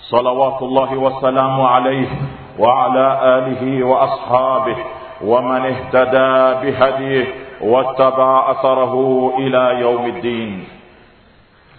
[0.00, 2.08] صلوات الله والسلام عليه
[2.58, 4.76] وعلى آله وأصحابه
[5.24, 7.26] ومن اهتدى بهديه
[7.60, 8.94] واتبع أثره
[9.38, 10.64] إلى يوم الدين.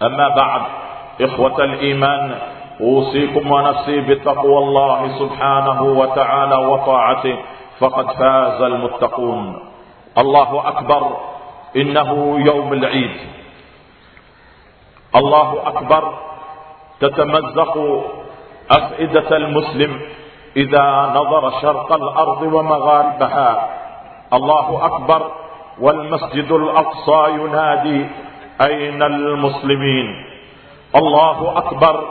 [0.02, 0.62] أما بعد
[1.20, 2.34] إخوة الإيمان
[2.80, 7.36] أوصيكم ونفسي بتقوى الله سبحانه وتعالى وطاعته
[7.78, 9.58] فقد فاز المتقون.
[10.18, 11.02] الله أكبر
[11.76, 13.16] إنه يوم العيد.
[15.16, 16.14] الله أكبر
[17.00, 17.74] تتمزق
[18.70, 20.00] أفئدة المسلم
[20.56, 23.68] إذا نظر شرق الأرض ومغاربها.
[24.32, 25.30] الله أكبر
[25.80, 28.06] والمسجد الأقصى ينادي
[28.62, 30.06] أين المسلمين؟
[30.96, 32.04] الله أكبر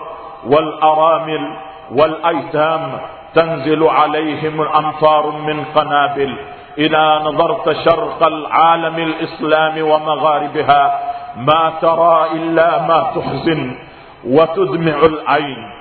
[0.45, 1.57] والأرامل
[1.91, 3.01] والأيتام
[3.35, 6.37] تنزل عليهم الأمطار من قنابل
[6.77, 10.99] إذا نظرت شرق العالم الإسلام ومغاربها
[11.37, 13.75] ما ترى إلا ما تحزن
[14.25, 15.71] وتدمع العين.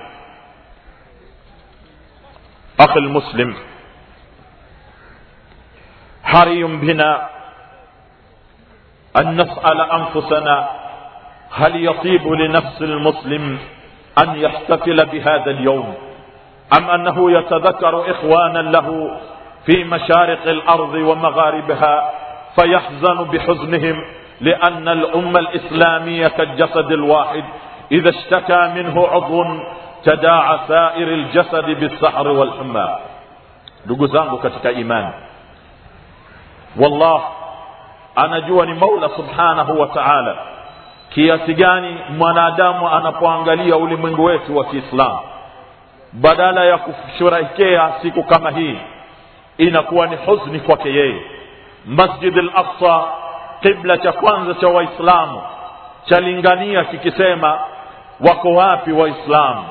[2.81, 3.55] أخي المسلم
[6.25, 7.29] حري بنا
[9.17, 10.69] أن نسأل أنفسنا
[11.53, 13.59] هل يطيب لنفس المسلم
[14.23, 15.95] أن يحتفل بهذا اليوم
[16.79, 19.19] أم أنه يتذكر إخوانا له
[19.67, 22.11] في مشارق الأرض ومغاربها
[22.61, 24.05] فيحزن بحزنهم
[24.41, 27.45] لأن الأمة الإسلامية كالجسد الواحد
[27.93, 29.45] إذا اشتكى منه عضو
[30.05, 32.97] تداعى سائر الجسد بالسحر والحمى.
[33.87, 35.13] Ndugu zangu katika imani
[36.81, 37.23] wallah
[38.15, 39.81] anajua ni maula subhanahu
[41.11, 45.19] kiasi gani mwanadamu anapoangalia ulimwengu wetu wa kiislamu?
[46.13, 48.79] Badala ya kusherehekea siku kama hii
[49.59, 51.23] inakuwa ni huzuni kwake yeye.
[51.87, 53.05] Masjid al aqsa
[53.61, 55.43] kibla cha kwanza cha waislamu
[56.05, 57.59] chalingania kikisema
[58.29, 59.65] wako wapi waislamu?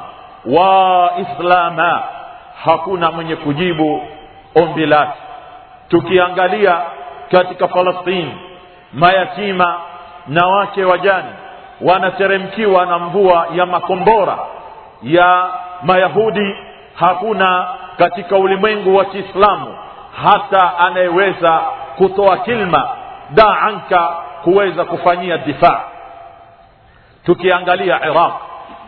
[0.46, 2.04] Waislama
[2.66, 4.02] hakuna mwenye kujibu
[4.56, 5.20] ombi lake.
[5.90, 6.82] Tukiangalia
[7.32, 8.38] katika falastini
[8.94, 9.76] mayatima
[10.28, 11.30] na wake wajani
[11.82, 14.38] wanateremkiwa na mvua ya makombora.
[15.04, 15.46] Ya
[15.84, 16.56] mayahudi
[16.96, 19.78] hakuna katika ulimwengu wa kiislamu
[20.24, 21.62] hata anayeweza
[21.98, 22.90] kutoa kilma
[23.30, 24.08] da anka
[24.44, 25.82] kuweza kufanyia difaa
[27.26, 28.34] tukiangalia iraq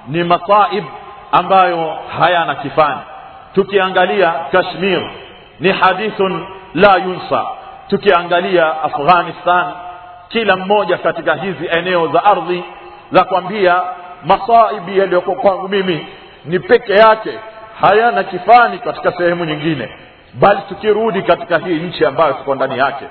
[0.07, 0.83] ni masaib
[1.31, 2.99] ambayo hayana kifani.
[3.53, 5.09] Tukiangalia kashmir
[5.59, 7.45] ni hadithun la yunsa.
[7.87, 9.71] Tukiangalia afghanistan
[10.29, 12.63] kila mmoja katika hizi eneo za ardhi
[13.11, 13.81] za kwambia
[14.25, 16.07] masaibi yaliyoko kwangu mimi
[16.45, 17.39] ni peke yake
[17.81, 19.89] hayana kifani katika sehemu nyingine
[20.33, 23.05] bali tukirudi katika hii nchi ambayo tuko ndani yake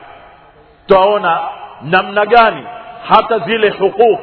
[0.86, 1.40] tutaona
[1.82, 2.66] namna gani
[3.08, 4.20] hata zile huquq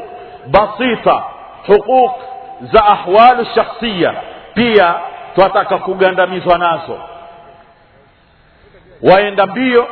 [0.47, 1.23] basita
[1.67, 2.11] huquq
[2.61, 4.13] za ahwalu shakhsia
[4.53, 4.95] pia
[5.35, 6.99] twataka kugandamizwa nazo.
[9.01, 9.87] Waenda mbio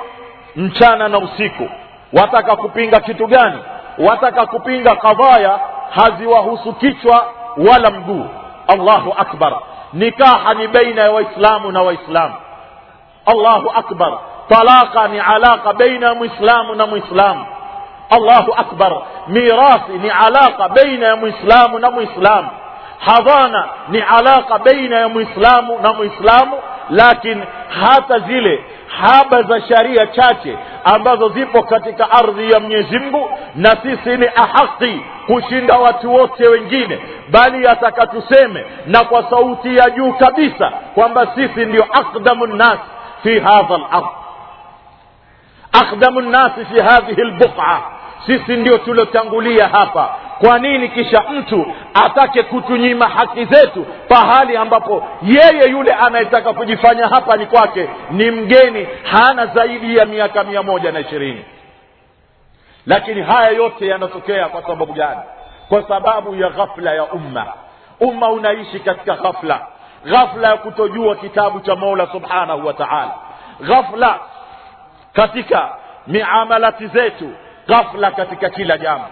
[0.55, 1.69] mchana na usiku
[2.14, 3.57] wataka kupinga kitu gani
[3.97, 7.26] wataka kupinga kadhaya haziwahusu kichwa
[7.70, 8.26] wala mguu
[8.68, 9.53] allahu akbar
[9.93, 12.34] nikaha ni baina ya waislamu na waislamu
[13.26, 14.18] allahu akbar
[14.49, 17.45] talaka ni alaka baina ya mwislamu na mwislamu
[18.10, 22.49] allahu akbar mirathi ni alaka baina ya mwislamu na mwislamu
[22.99, 26.57] hadhana ni alaka baina ya mwislamu na mwislamu
[26.89, 27.43] lakini
[27.81, 28.63] hata zile
[29.01, 35.01] haba za sharia chache ambazo zipo katika ardhi ya mwenyezi mungu na sisi ni ahaki
[35.27, 36.99] kushinda watu wote wengine
[37.31, 42.77] bali yataka tuseme na kwa sauti ya juu kabisa kwamba sisi ndio aqdamu nnas
[43.23, 44.05] fi hadha lard
[45.81, 47.81] aqdamu nnasi fi hadhihi lbuqa
[48.25, 50.09] sisi ndio tuliotangulia hapa
[50.39, 57.37] kwa nini kisha mtu atake kutunyima haki zetu pahali ambapo yeye yule anayetaka kujifanya hapa
[57.37, 61.45] ni kwake ni mgeni hana zaidi ya miaka mia moja na ishirini?
[62.85, 65.21] Lakini haya yote yanatokea kwa sababu gani?
[65.69, 67.45] Kwa sababu ya ghafla ya umma.
[67.99, 69.59] Umma unaishi katika ghafla.
[70.05, 73.11] Ghafla ya kutojua kitabu cha mola subhanahu wa taala.
[73.61, 74.19] Ghafla
[75.13, 75.69] katika
[76.07, 77.29] miamalati zetu.
[77.67, 79.05] Ghafla katika kila jambo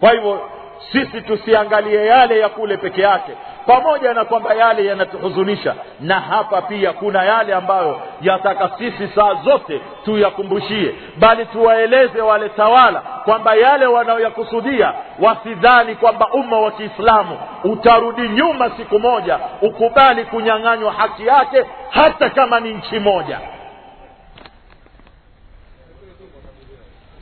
[0.00, 0.50] kwa hivyo
[0.92, 3.32] sisi tusiangalie yale ya kule peke yake.
[3.66, 9.80] Pamoja na kwamba yale yanatuhuzunisha na hapa pia kuna yale ambayo yataka sisi saa zote
[10.04, 10.94] tuyakumbushie.
[11.18, 18.98] Bali tuwaeleze wale tawala kwamba yale wanayoyakusudia wasidhani kwamba umma wa kiislamu utarudi nyuma siku
[18.98, 23.38] moja ukubali kunyang'anywa haki yake hata kama ni nchi moja.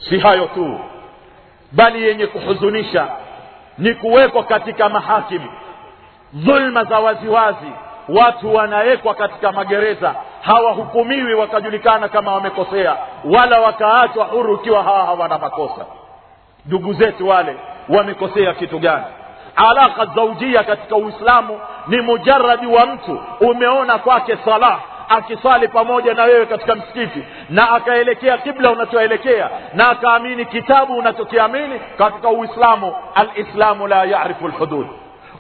[0.09, 0.81] Si hayo tu
[1.73, 3.09] bali yenye kuhuzunisha
[3.79, 5.49] ni kuwekwa katika mahakimu
[6.35, 7.73] dhulma za waziwazi
[8.09, 15.87] watu wanawekwa katika magereza hawahukumiwi wakajulikana kama wamekosea wala wakaachwa huru ikiwa hawa hawana makosa.
[16.67, 17.57] Ndugu zetu wale
[17.89, 19.05] wamekosea kitu gani?
[19.57, 24.79] Alaka zaujia katika uislamu ni mujaradi wa mtu umeona kwake salah
[25.09, 32.29] akisali pamoja na wewe katika msikiti na akaelekea kibla unachoelekea na akaamini kitabu unachokiamini katika
[32.29, 34.87] uislamu alislamu la yarifu lhudud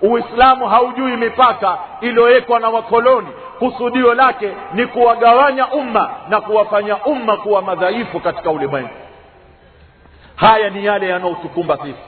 [0.02, 3.28] uislamu haujui mipaka iliyowekwa na wakoloni.
[3.58, 8.88] Kusudio lake ni kuwagawanya umma na kuwafanya umma kuwa madhaifu katika ulimwengu.
[10.36, 11.98] Haya ni yale yanayotukumba sisi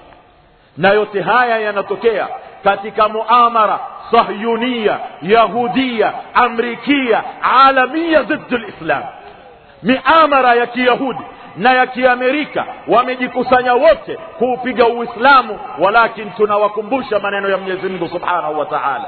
[0.77, 2.29] na yote haya yanatokea
[2.65, 3.79] katika muamara
[4.11, 9.03] sahyunia yahudia amrikia alamia dhiddu lislam
[9.83, 11.23] miamara ya kiyahudi
[11.57, 19.05] na ya kiamerika wamejikusanya wote kuupiga uislamu walakin tunawakumbusha maneno ya mwenyezi subhanahu wa taala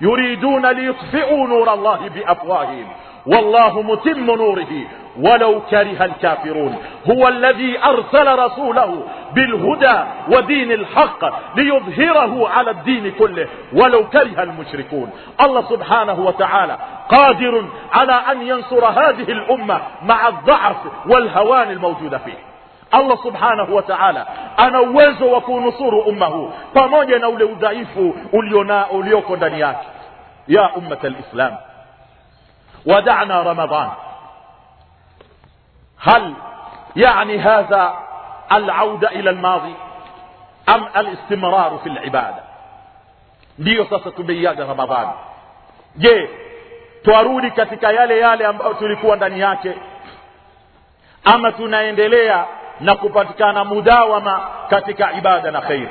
[0.00, 2.86] yuriduna liyutfiu nura llahi biafwahihim
[3.26, 4.72] والله متم نوره
[5.20, 6.76] ولو كره الكافرون.
[7.10, 9.02] هو الذي أرسل رسوله
[9.34, 9.98] بالهدى
[10.36, 11.24] ودين الحق
[11.56, 15.10] ليظهره على الدين كله ولو كره المشركون.
[15.40, 22.38] الله سبحانه وتعالى قادر على أن ينصر هذه الأمة مع الضعف والهوان الموجودة فيه.
[22.92, 28.14] allah subhanahu wa taala ana uwezo wa kuunusuru umma huu pamoja na ule udhaifu
[30.48, 31.52] ya ummat alislam.
[32.86, 33.90] ودعنا رمضان
[36.00, 36.34] هل
[36.96, 37.94] يعني هذا
[38.52, 39.74] العودة إلى الماضي
[40.68, 42.42] أم الاستمرار في العبادة
[43.58, 45.10] ndiyo sasa tumeiaga ramadhani
[45.96, 46.30] je
[47.02, 49.74] twarudi katika yale yale ambayo tulikuwa ndani yake
[51.24, 52.44] ama tunaendelea
[52.80, 55.88] na kupatikana mudawama katika ibada na khairi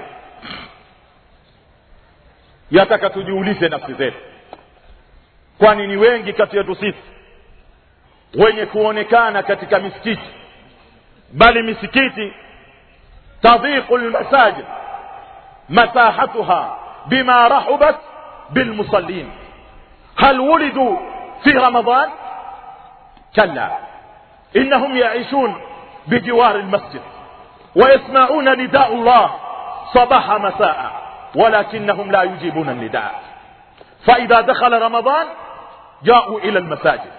[2.72, 4.18] yataka tujiulize nafsi zetu
[5.60, 7.04] kwani ni wengi kati yetu sisi
[8.34, 10.30] wenye kuonekana katika misikiti
[11.34, 12.34] bali misikiti
[13.42, 14.66] tadhiqu lmasajid
[15.70, 17.96] masahatuha bima rahubat
[18.50, 19.32] bilmusallin
[20.16, 21.00] hal wulidu
[21.44, 22.10] fi ramadan
[23.36, 23.72] kalla
[24.56, 25.62] انهم يعيشون
[26.08, 27.02] بجوار المسجد
[27.76, 29.36] ويسمعون نداء الله
[29.94, 30.92] صباح مساء
[31.36, 33.22] ولكنهم لا يجيبون النداء
[34.06, 35.28] فاذا دخل رمضان
[36.06, 37.12] جاءوا إلى المساجد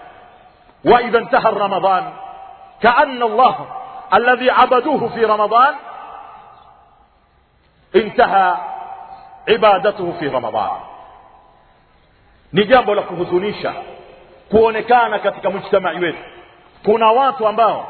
[0.84, 2.12] واذا انتهى رمضان
[2.82, 3.66] كان الله
[4.14, 5.74] الذي عبدوه في رمضان
[7.96, 8.54] انتهى
[9.48, 10.70] عبادته في رمضان
[12.52, 13.72] ni jambo la kuhuzunisha
[14.50, 16.18] kuonekana katika mujtamai wetu
[16.84, 17.86] kuna watu ambao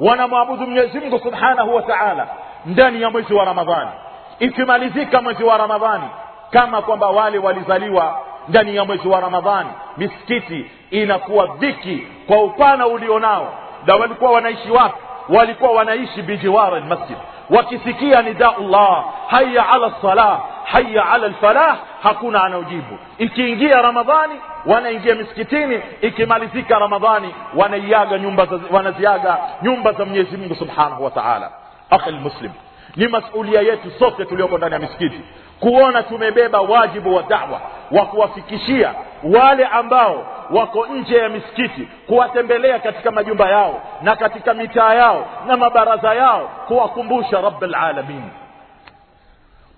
[0.00, 2.26] wanamwabudu mwenyezi mungu subhanahu wa taala
[2.66, 3.90] ndani ya mwezi wa ramadhani
[4.38, 6.04] ikimalizika mwezi wa ramadhani
[6.50, 13.54] kama kwamba wale walizaliwa ndani ya mwezi wa ramadhani misikiti inakuwa dhiki kwa upana ulionao.
[13.86, 14.98] Na walikuwa wanaishi wapi?
[15.28, 17.16] Walikuwa wanaishi bijiwara lmasjid
[17.50, 22.98] wakisikia nidaullah haya ala salah haya ala lfalah hakuna anaojibu.
[23.18, 24.34] Ikiingia ramadhani
[24.66, 25.80] wanaingia misikitini.
[26.00, 31.50] Ikimalizika ramadhani wanaiaga nyumba za, wanaziaga nyumba za mwenyezi mungu subhanahu wa taala.
[31.90, 32.50] Akhi lmuslim
[32.96, 35.20] ni masulia yetu sote tulioko ndani ya misikiti.
[35.60, 37.60] Kuona tumebeba wajibu wa dawa
[37.90, 44.94] wa kuwafikishia wale ambao wako nje ya misikiti kuwatembelea katika majumba yao na katika mitaa
[44.94, 48.22] yao na mabaraza yao kuwakumbusha rabbul alamin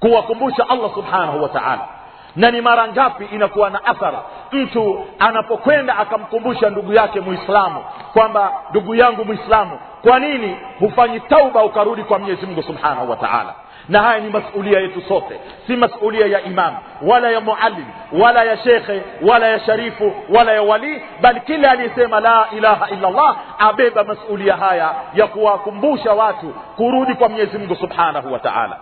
[0.00, 1.88] kuwakumbusha allah subhanahu wa taala.
[2.36, 8.94] Na ni mara ngapi inakuwa na athara mtu anapokwenda akamkumbusha ndugu yake muislamu kwamba ndugu
[8.94, 13.54] yangu muislamu kwa nini hufanyi tauba ukarudi kwa mwenyezi mungu subhanahu wa taala
[13.92, 18.56] na haya ni masulia yetu sote si masulia ya imam wala ya muallim wala ya
[18.56, 24.04] shekhe wala ya sharifu wala ya walii bali kila aliyesema la ilaha illa allah abeba
[24.04, 28.76] masulia haya ya kuwakumbusha watu kurudi kwa mwenyezi mungu subhanahu wa taala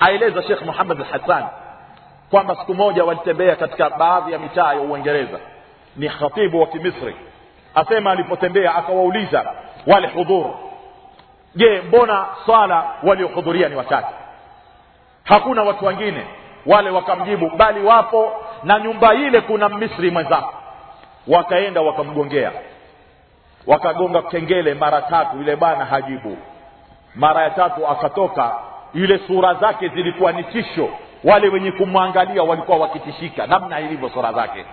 [0.00, 1.44] aeleza shekh muhammad alhasan
[2.30, 5.38] kwamba siku moja walitembea katika baadhi ya mitaa ya uingereza
[5.96, 7.16] ni khatibu wa kimisri
[7.74, 9.54] asema alipotembea akawauliza
[9.86, 10.50] wale hudhur
[11.56, 14.14] je mbona swala waliohudhuria ni wachache?
[15.24, 16.26] Hakuna watu wengine
[16.66, 18.32] wale wakamjibu bali wapo
[18.64, 20.54] na nyumba ile kuna misri mwenzako
[21.28, 22.52] wakaenda wakamgongea.
[23.66, 26.36] Wakagonga kengele mara tatu yule bwana hajibu.
[27.14, 28.54] Mara ya tatu akatoka
[28.94, 30.88] yule sura zake zilikuwa ni tisho.
[31.24, 34.64] Wale wenye kumwangalia walikuwa wakitishika namna ilivyo sura zake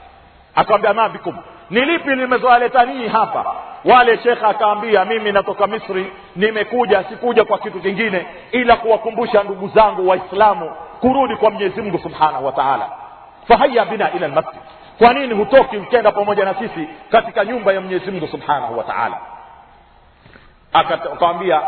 [0.56, 1.36] akamwambia mabikum
[1.70, 3.56] ni lipi limezowaleta ninyi hapa?
[3.86, 10.08] Wale shekha akaambia mimi natoka misri nimekuja sikuja kwa kitu kingine ila kuwakumbusha ndugu zangu
[10.10, 10.72] waislamu
[11.02, 12.90] kurudi kwa mwenyezi mungu subhanahu wa taala.
[13.48, 14.60] Fahaya bina ila lmasjid
[14.98, 19.18] kwa nini hutoki ukenda pamoja na sisi katika nyumba ya mwenyezi mungu subhanahu wa taala?
[20.74, 21.62] Akawambia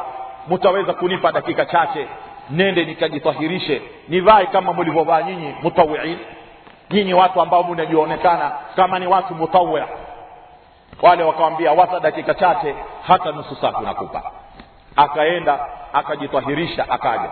[0.47, 2.07] mutaweza kunipa dakika chache
[2.49, 6.17] nende nikajitahirishe nivae kama mlivyovaa nyinyi mutawiin
[6.91, 9.87] nyinyi watu ambao mnajionekana kama ni watu mutawia
[11.01, 12.75] wale wakawambia wata dakika chache
[13.07, 14.21] hata nusu saa tunakupa.
[14.95, 15.59] Akaenda
[15.93, 17.29] akajitahirisha akaja.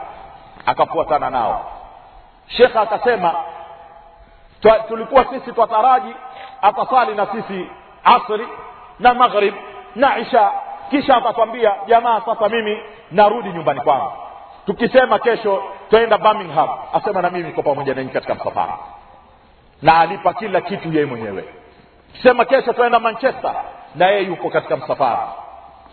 [0.66, 1.72] Akafuatana nao.
[2.48, 3.36] Shekha akasema
[4.88, 6.16] tulikuwa sisi twataraji
[6.62, 7.68] atasali na sisi
[8.04, 8.48] asri
[9.00, 9.54] na maghrib
[9.96, 10.52] na isha.
[10.90, 12.78] Kisha atatwambia jamaa sasa mimi
[13.12, 14.12] narudi nyumbani kwangu.
[14.66, 16.70] Tukisema kesho twaenda birmingham.
[16.94, 18.78] Asema na mimi niko pamoja nanyi katika msafara
[19.82, 21.44] na alipa kila kitu yeye mwenyewe.
[22.12, 23.54] Tukisema kesho twaenda manchester
[23.96, 25.28] na yeye yupo katika msafara.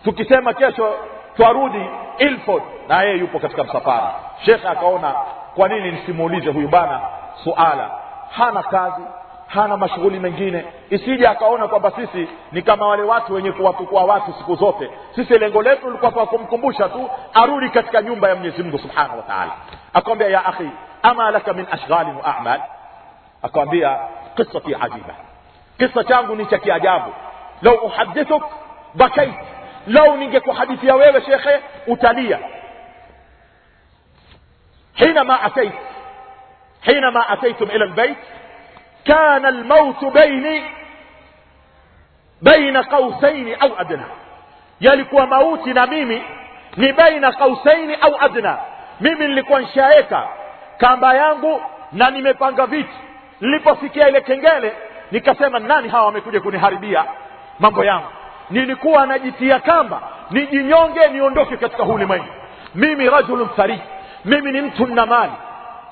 [0.03, 0.93] Tukisema kesho
[1.35, 4.13] twarudi ilford na yeye yupo katika msafara.
[4.45, 5.15] Shekhe akaona
[5.55, 7.01] kwa nini nisimuulize huyu bana
[7.43, 7.91] suala?
[8.31, 9.01] Hana kazi
[9.47, 10.65] hana mashughuli mengine.
[10.89, 14.89] Isije akaona kwamba sisi ni kama wale watu wenye kuwatukua watu siku zote.
[15.15, 19.51] Sisi lengo letu lilikuwa kumkumbusha tu arudi katika nyumba ya mwenyezi mungu subhanahu wa taala.
[19.93, 20.69] Akamwambia ya akhi
[21.03, 22.61] ama laka min ashghalin wa amal
[23.47, 23.97] akamwambia
[24.35, 25.15] qisati ajiba
[25.77, 27.13] kisa changu ni cha kiajabu
[27.61, 28.43] lau uhadithuk
[28.93, 29.33] bakait
[29.87, 32.39] lau ningekuhadithia wewe shekhe utalia
[34.99, 35.73] حينما أتيت
[36.85, 38.17] حينما أتيتم إلى البيت
[39.05, 40.61] كان الموت بيني
[42.41, 44.05] بين قوسين أو أدنى
[44.81, 46.23] yalikuwa mauti na mimi
[46.77, 48.57] ni baina kausaini au adna
[48.99, 50.27] mimi nilikuwa nshaeka
[50.77, 52.97] kamba yangu na nimepanga viti
[53.41, 54.73] nilipofikia ile kengele
[55.11, 57.05] nikasema nani hawa wamekuja kuniharibia
[57.59, 58.07] mambo yangu
[58.49, 62.25] nilikuwa najitia kamba nijinyonge niondoke katika huu ulimwengu
[62.75, 63.81] mimi rajulun thari
[64.25, 65.31] mimi ni mtu na mali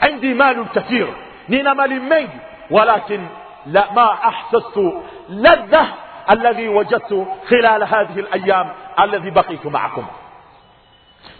[0.09, 1.07] indi malun kathir
[1.47, 2.37] nina mali mengi
[2.71, 3.27] ولكن
[3.65, 4.93] لا ما احسست
[5.29, 5.87] لذه
[6.31, 8.69] الذي وجدت خلال هذه الأيام
[8.99, 10.05] الذي بقيت معكم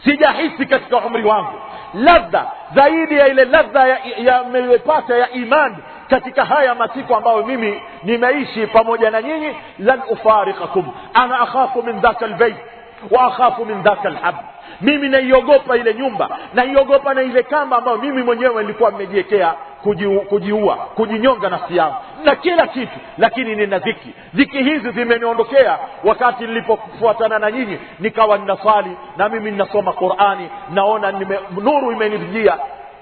[0.04, 1.60] sijahisi katika umri wangu
[1.94, 3.88] ladha zaidi ya ile ladha
[4.18, 5.78] yamepata ya, ya, ya imani
[6.10, 12.28] katika haya masiku ambayo mimi nimeishi pamoja na nyinyi lan ufarikakum ana akhafu min dhaka
[12.28, 12.56] lbeit
[13.12, 14.36] wa akhafu min dhaka lhab
[14.82, 19.54] mimi naiogopa ile nyumba naiogopa na ile kamba ambayo mimi mwenyewe nilikuwa mmejiekea
[20.30, 21.96] kujiua kujinyonga nafsi yangu.
[22.24, 24.14] Na kila kitu lakini nina dhiki.
[24.34, 31.40] Dhiki hizi zimeniondokea wakati nilipofuatana na nyinyi nikawa ninaswali na mimi ninasoma qurani naona nime,
[31.62, 32.58] nuru imenijia.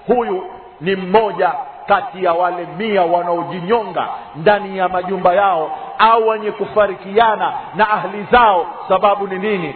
[0.06, 0.46] Huyu
[0.80, 1.52] ni mmoja
[1.88, 8.66] kati ya wale mia wanaojinyonga ndani ya majumba yao au wenye kufarikiana na ahli zao.
[8.88, 9.74] Sababu ni nini?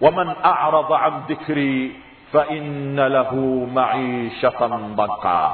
[0.00, 1.96] Waman arada an dhikri
[2.32, 5.50] faina lahu maishatan danka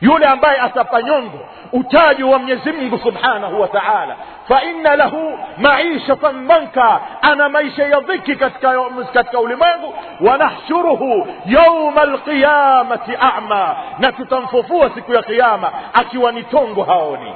[0.00, 1.38] yule ambaye atapanyongo
[1.72, 4.16] utaji wa mwenyezi mungu subhanahu wa taala
[4.48, 8.74] faina lahu maishatan danka ana maisha ya dhiki katika,
[9.12, 17.34] katika ulimwengu wanahshuruhu yauma alqiyamati ama na tutamfufua siku ya kiama akiwa ni tongo haoni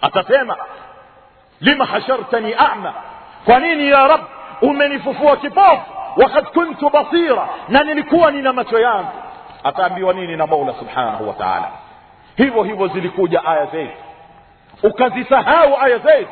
[0.00, 0.56] atasema
[1.60, 2.92] lima hashartani ama
[3.44, 4.20] kwa nini ya rab
[4.62, 5.82] umenifufua kipofu
[6.16, 9.10] wakad kuntu basira na nilikuwa nina macho yangu
[9.64, 11.70] ataambiwa nini na mola subhanahu wa taala
[12.36, 13.92] hivyo hivyo zilikuja aya zetu
[14.82, 16.28] ukazisahau aya zetu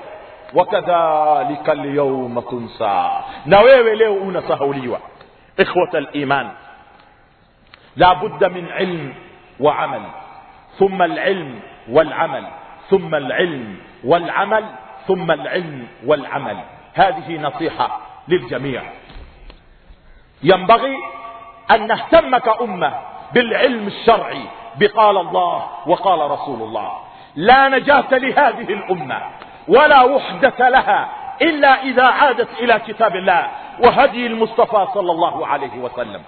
[0.55, 3.11] wakadhalika lyauma tunsa
[3.47, 5.01] na wewe leo unasahauliwa
[5.57, 6.51] ikhwata liman
[7.97, 9.15] la budda min ilm
[9.61, 10.03] wa amal
[10.79, 12.45] ثم العلم والعمل
[12.91, 14.65] ثم العلم والعمل
[15.07, 16.57] ثم العلم والعمل
[16.95, 18.83] هذه نصيحة للجميع
[20.43, 20.97] ينبغي
[21.71, 22.93] أن نهتم كأمة
[23.35, 24.43] بالعلم الشرعي
[24.79, 26.93] بقال الله وقال رسول الله.
[27.37, 29.21] لا نجاة لهذه الأمة
[29.69, 31.09] ولا وحدة لها
[31.43, 33.47] إلا إذا عادت إلى كتاب الله
[33.85, 36.23] وهدي المصطفى صلى الله عليه وسلم.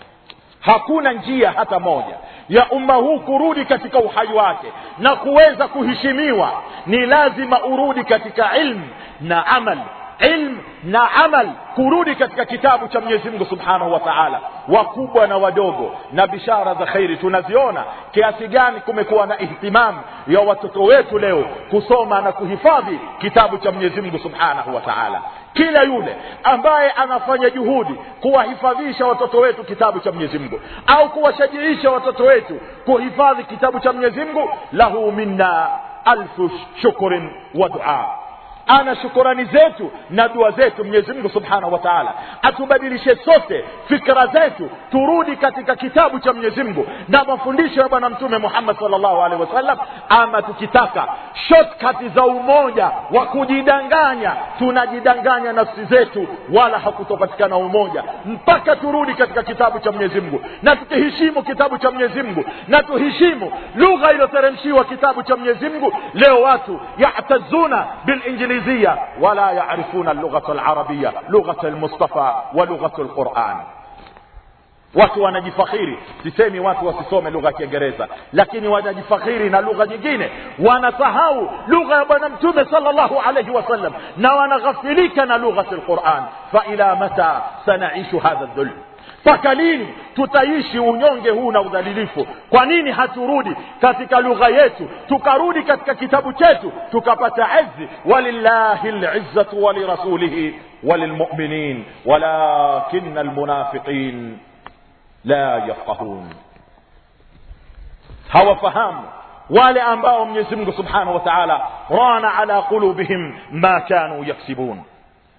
[2.71, 6.53] umma huu kurudi katika uhai wake na kuweza kuheshimiwa
[6.87, 8.89] ni lazima urudi katika ilmu
[9.21, 9.79] na amal
[10.19, 14.41] ilm na amal kurudi katika kitabu cha mwenyezi mungu subhanahu wa taala.
[14.69, 20.83] Wakubwa na wadogo na bishara za kheri tunaziona kiasi gani kumekuwa na ihtimamu ya watoto
[20.83, 25.23] wetu leo kusoma na kuhifadhi kitabu cha mwenyezi mungu subhanahu wa taala.
[25.53, 32.25] Kila yule ambaye anafanya juhudi kuwahifadhisha watoto wetu kitabu cha mwenyezi mungu au kuwashajiisha watoto
[32.25, 35.69] wetu kuhifadhi kitabu cha mwenyezi mungu lahu minna
[36.05, 36.51] alfu
[36.83, 38.07] shukrin wa duaa
[38.69, 44.71] ana shukurani zetu na dua zetu mwenyezi mungu subhanahu wa taala atubadilishe sote fikra zetu
[44.91, 49.79] turudi katika kitabu cha mwenyezi mungu na mafundisho ya bwana mtume muhammad salllahu alehi wasallam
[50.09, 51.09] ama tukitaka
[51.49, 59.79] shortcut za umoja wa kujidanganya tunajidanganya nafsi zetu wala hakutopatikana umoja mpaka turudi katika kitabu
[59.79, 65.37] cha mwenyezi mungu na tukiheshimu kitabu cha mwenyezi mungu na tuheshimu lugha iliyoteremshiwa kitabu cha
[65.37, 73.57] mwenyezi mungu leo watu yatazuna bilinjili الإنجليزية ولا يعرفون اللغة العربية لغة المصطفى ولغة القرآن
[74.95, 80.31] watu wanajifakhiri sisemi watu wasisome lugha ya kiingereza lakini wanajifakhiri na lugha nyingine
[80.67, 87.43] wanasahau lugha ya bwana mtume salllahu alaihi wasallam na wanaghafilika na lughati lquran faila mata
[87.67, 88.73] sanaishu hadha dhulm
[89.21, 95.95] mpaka lini tutaishi unyonge huu na udhalilifu kwa nini haturudi katika lugha yetu tukarudi katika
[95.95, 100.55] kitabu chetu tukapata izi walillahi lizzatu walirasulihi
[100.85, 104.39] walilmuminin walakina almunafiqin
[105.25, 106.29] la yafqahun
[108.29, 109.03] hawafahamu
[109.51, 114.83] wale ambao mwenyezi subhanahu wa taala rana ala qulubihim ma kanu yaksibun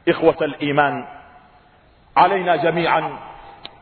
[0.06, 1.06] ikhwata liman
[2.18, 3.10] علينا جميعا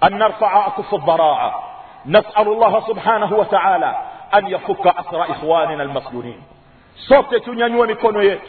[0.04, 1.64] أن نرفع أكف الضراعة
[2.06, 3.96] نسأل الله سبحانه وتعالى
[4.34, 6.42] أن يفك أسر إخواننا المسجونين
[6.98, 8.42] صوت تنينيو مكونو يت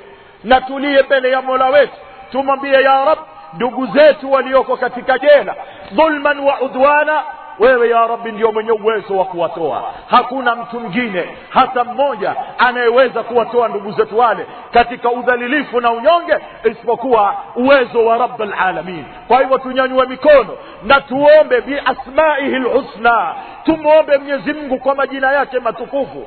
[0.45, 1.91] نتولي بلي مولاويت
[2.33, 3.19] تمبي يا رب
[3.55, 5.55] دقوزيت وليوكو كتك جيلة
[5.95, 7.25] ظلما وعدوانا
[7.59, 9.83] wewe ya rabbi ndio mwenye uwezo wa kuwatoa.
[10.11, 16.35] Hakuna mtu mwingine hata mmoja anayeweza kuwatoa ndugu zetu wale katika udhalilifu na unyonge
[16.65, 19.05] isipokuwa uwezo wa rabbul alamin.
[19.29, 23.35] Kwa hivyo tunyanyue mikono na tuombe biasmaihi lhusna
[23.65, 26.27] tumwombe mwenyezi mungu kwa majina yake matukufu.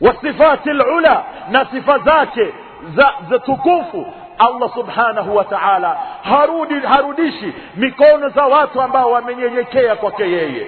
[0.00, 2.54] Wa sifati lula na sifa zake
[2.96, 4.06] za, za tukufu
[4.40, 10.66] allah subhanahu wa taala harudi harudishi mikono za watu ambao wamenyenyekea kwake yeye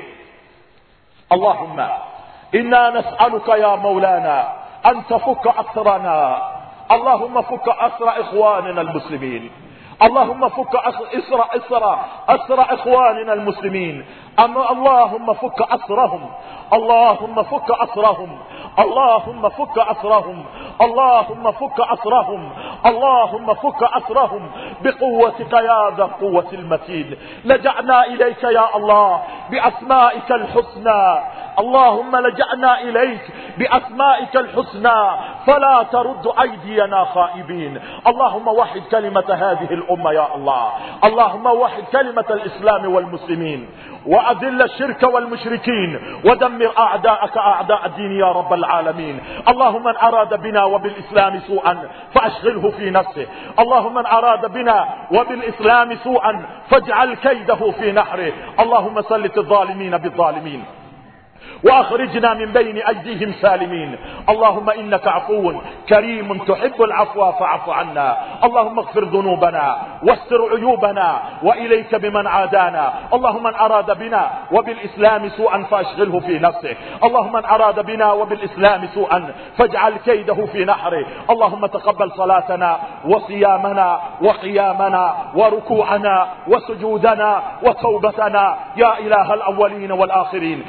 [1.30, 1.88] allahumma
[2.52, 4.44] inna nasaluka ya maulana
[4.82, 6.36] an tafuka asrana
[6.88, 9.50] allahumma fuka asra ikhwanina almuslimin
[10.02, 10.76] اللهم فك
[11.14, 11.98] إسر إسر
[12.28, 14.04] أسر إخواننا المسلمين.
[14.38, 16.30] أما اللهم فك أسرهم.
[16.72, 18.38] اللهم فك أسرهم.
[18.78, 20.44] اللهم فك أسرهم.
[20.80, 22.52] اللهم فك أسرهم.
[22.86, 24.50] اللهم فك أسرهم.
[24.82, 27.16] بقوتك يا ذا القوة المتين.
[27.44, 31.22] لجأنا إليك يا الله بأسمائك الحسنى.
[31.58, 33.20] اللهم لجأنا إليك
[33.58, 35.00] بأسمائك الحسنى
[35.46, 37.80] فلا ترد أيدينا خائبين.
[38.06, 40.72] اللهم وحد كلمة هذه الأمة يا الله.
[41.04, 43.68] اللهم وحد كلمة الإسلام والمسلمين.
[44.06, 46.20] وأذل الشرك والمشركين.
[46.24, 49.20] ودمر أعداءك أعداء الدين يا رب العالمين.
[49.48, 53.26] اللهم من أراد بنا وبالإسلام سوءا فأشغله في نفسه.
[53.58, 58.32] اللهم من أراد بنا وبالإسلام سوءا فاجعل كيده في نحره.
[58.60, 60.64] اللهم سلط الظالمين بالظالمين.
[61.64, 63.98] وأخرجنا من بين أيديهم سالمين.
[64.28, 65.52] اللهم إنك عفو
[65.88, 68.16] كريم تحب العفو فاعف عنا.
[68.44, 72.92] اللهم اغفر ذنوبنا واستر عيوبنا وإليك بمن عادانا.
[73.14, 76.76] اللهم من أراد بنا وبالإسلام سوءا فأشغله في نفسه.
[77.04, 81.06] اللهم من أراد بنا وبالإسلام سوءا فاجعل كيده في نحره.
[81.30, 88.56] اللهم تقبل صلاتنا وصيامنا وقيامنا وركوعنا وسجودنا وتوبتنا.
[88.76, 90.64] يا إله الأولين والآخرين.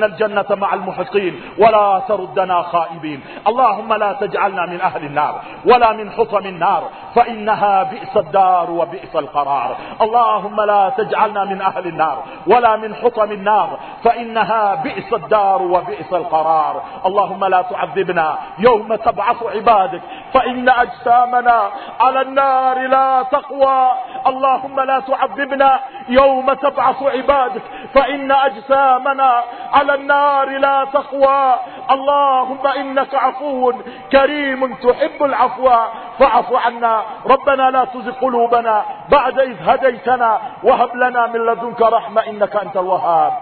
[0.00, 3.20] وادخلنا الجنة مع المحقين ولا تردنا خائبين.
[3.48, 6.82] اللهم لا تجعلنا من أهل النار ولا من حطم النار
[7.14, 9.76] فإنها بئس الدار وبئس القرار.
[10.00, 16.82] اللهم لا تجعلنا من أهل النار ولا من حطم النار فإنها بئس الدار وبئس القرار.
[17.06, 20.02] اللهم لا تعذبنا يوم تبعث عبادك
[20.34, 21.70] فإن أجسامنا
[22.00, 23.90] على النار لا تقوى.
[24.26, 27.62] اللهم لا تعذبنا يوم تبعث عبادك
[27.94, 29.42] فإن أجسامنا
[29.72, 31.54] على النار لا تقوى.
[31.90, 33.72] اللهم إنك عفو
[34.12, 35.70] كريم تحب العفو.
[36.18, 37.02] فاعف عنا.
[37.26, 40.40] ربنا لا تزغ قلوبنا بعد إذ هديتنا.
[40.62, 43.32] وهب لنا من لدنك رحمة إنك أنت الوهاب.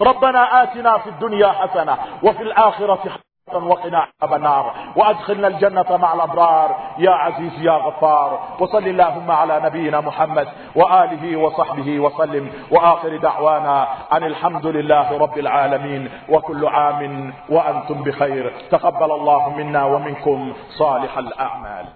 [0.00, 4.74] ربنا آتنا في الدنيا حسنة وفي الآخرة حسنة وقنا عذاب النار.
[4.96, 6.76] وأدخلنا الجنة مع الأبرار.
[6.98, 8.38] يا عزيز يا غفار.
[8.60, 12.52] وصل اللهم على نبينا محمد وآله وصحبه وسلم.
[12.70, 16.10] وآخر دعوانا أن الحمد لله رب العالمين.
[16.28, 18.54] وكل عام وأنتم بخير.
[18.70, 21.86] تقبل الله منا ومنكم صالح الأعمال.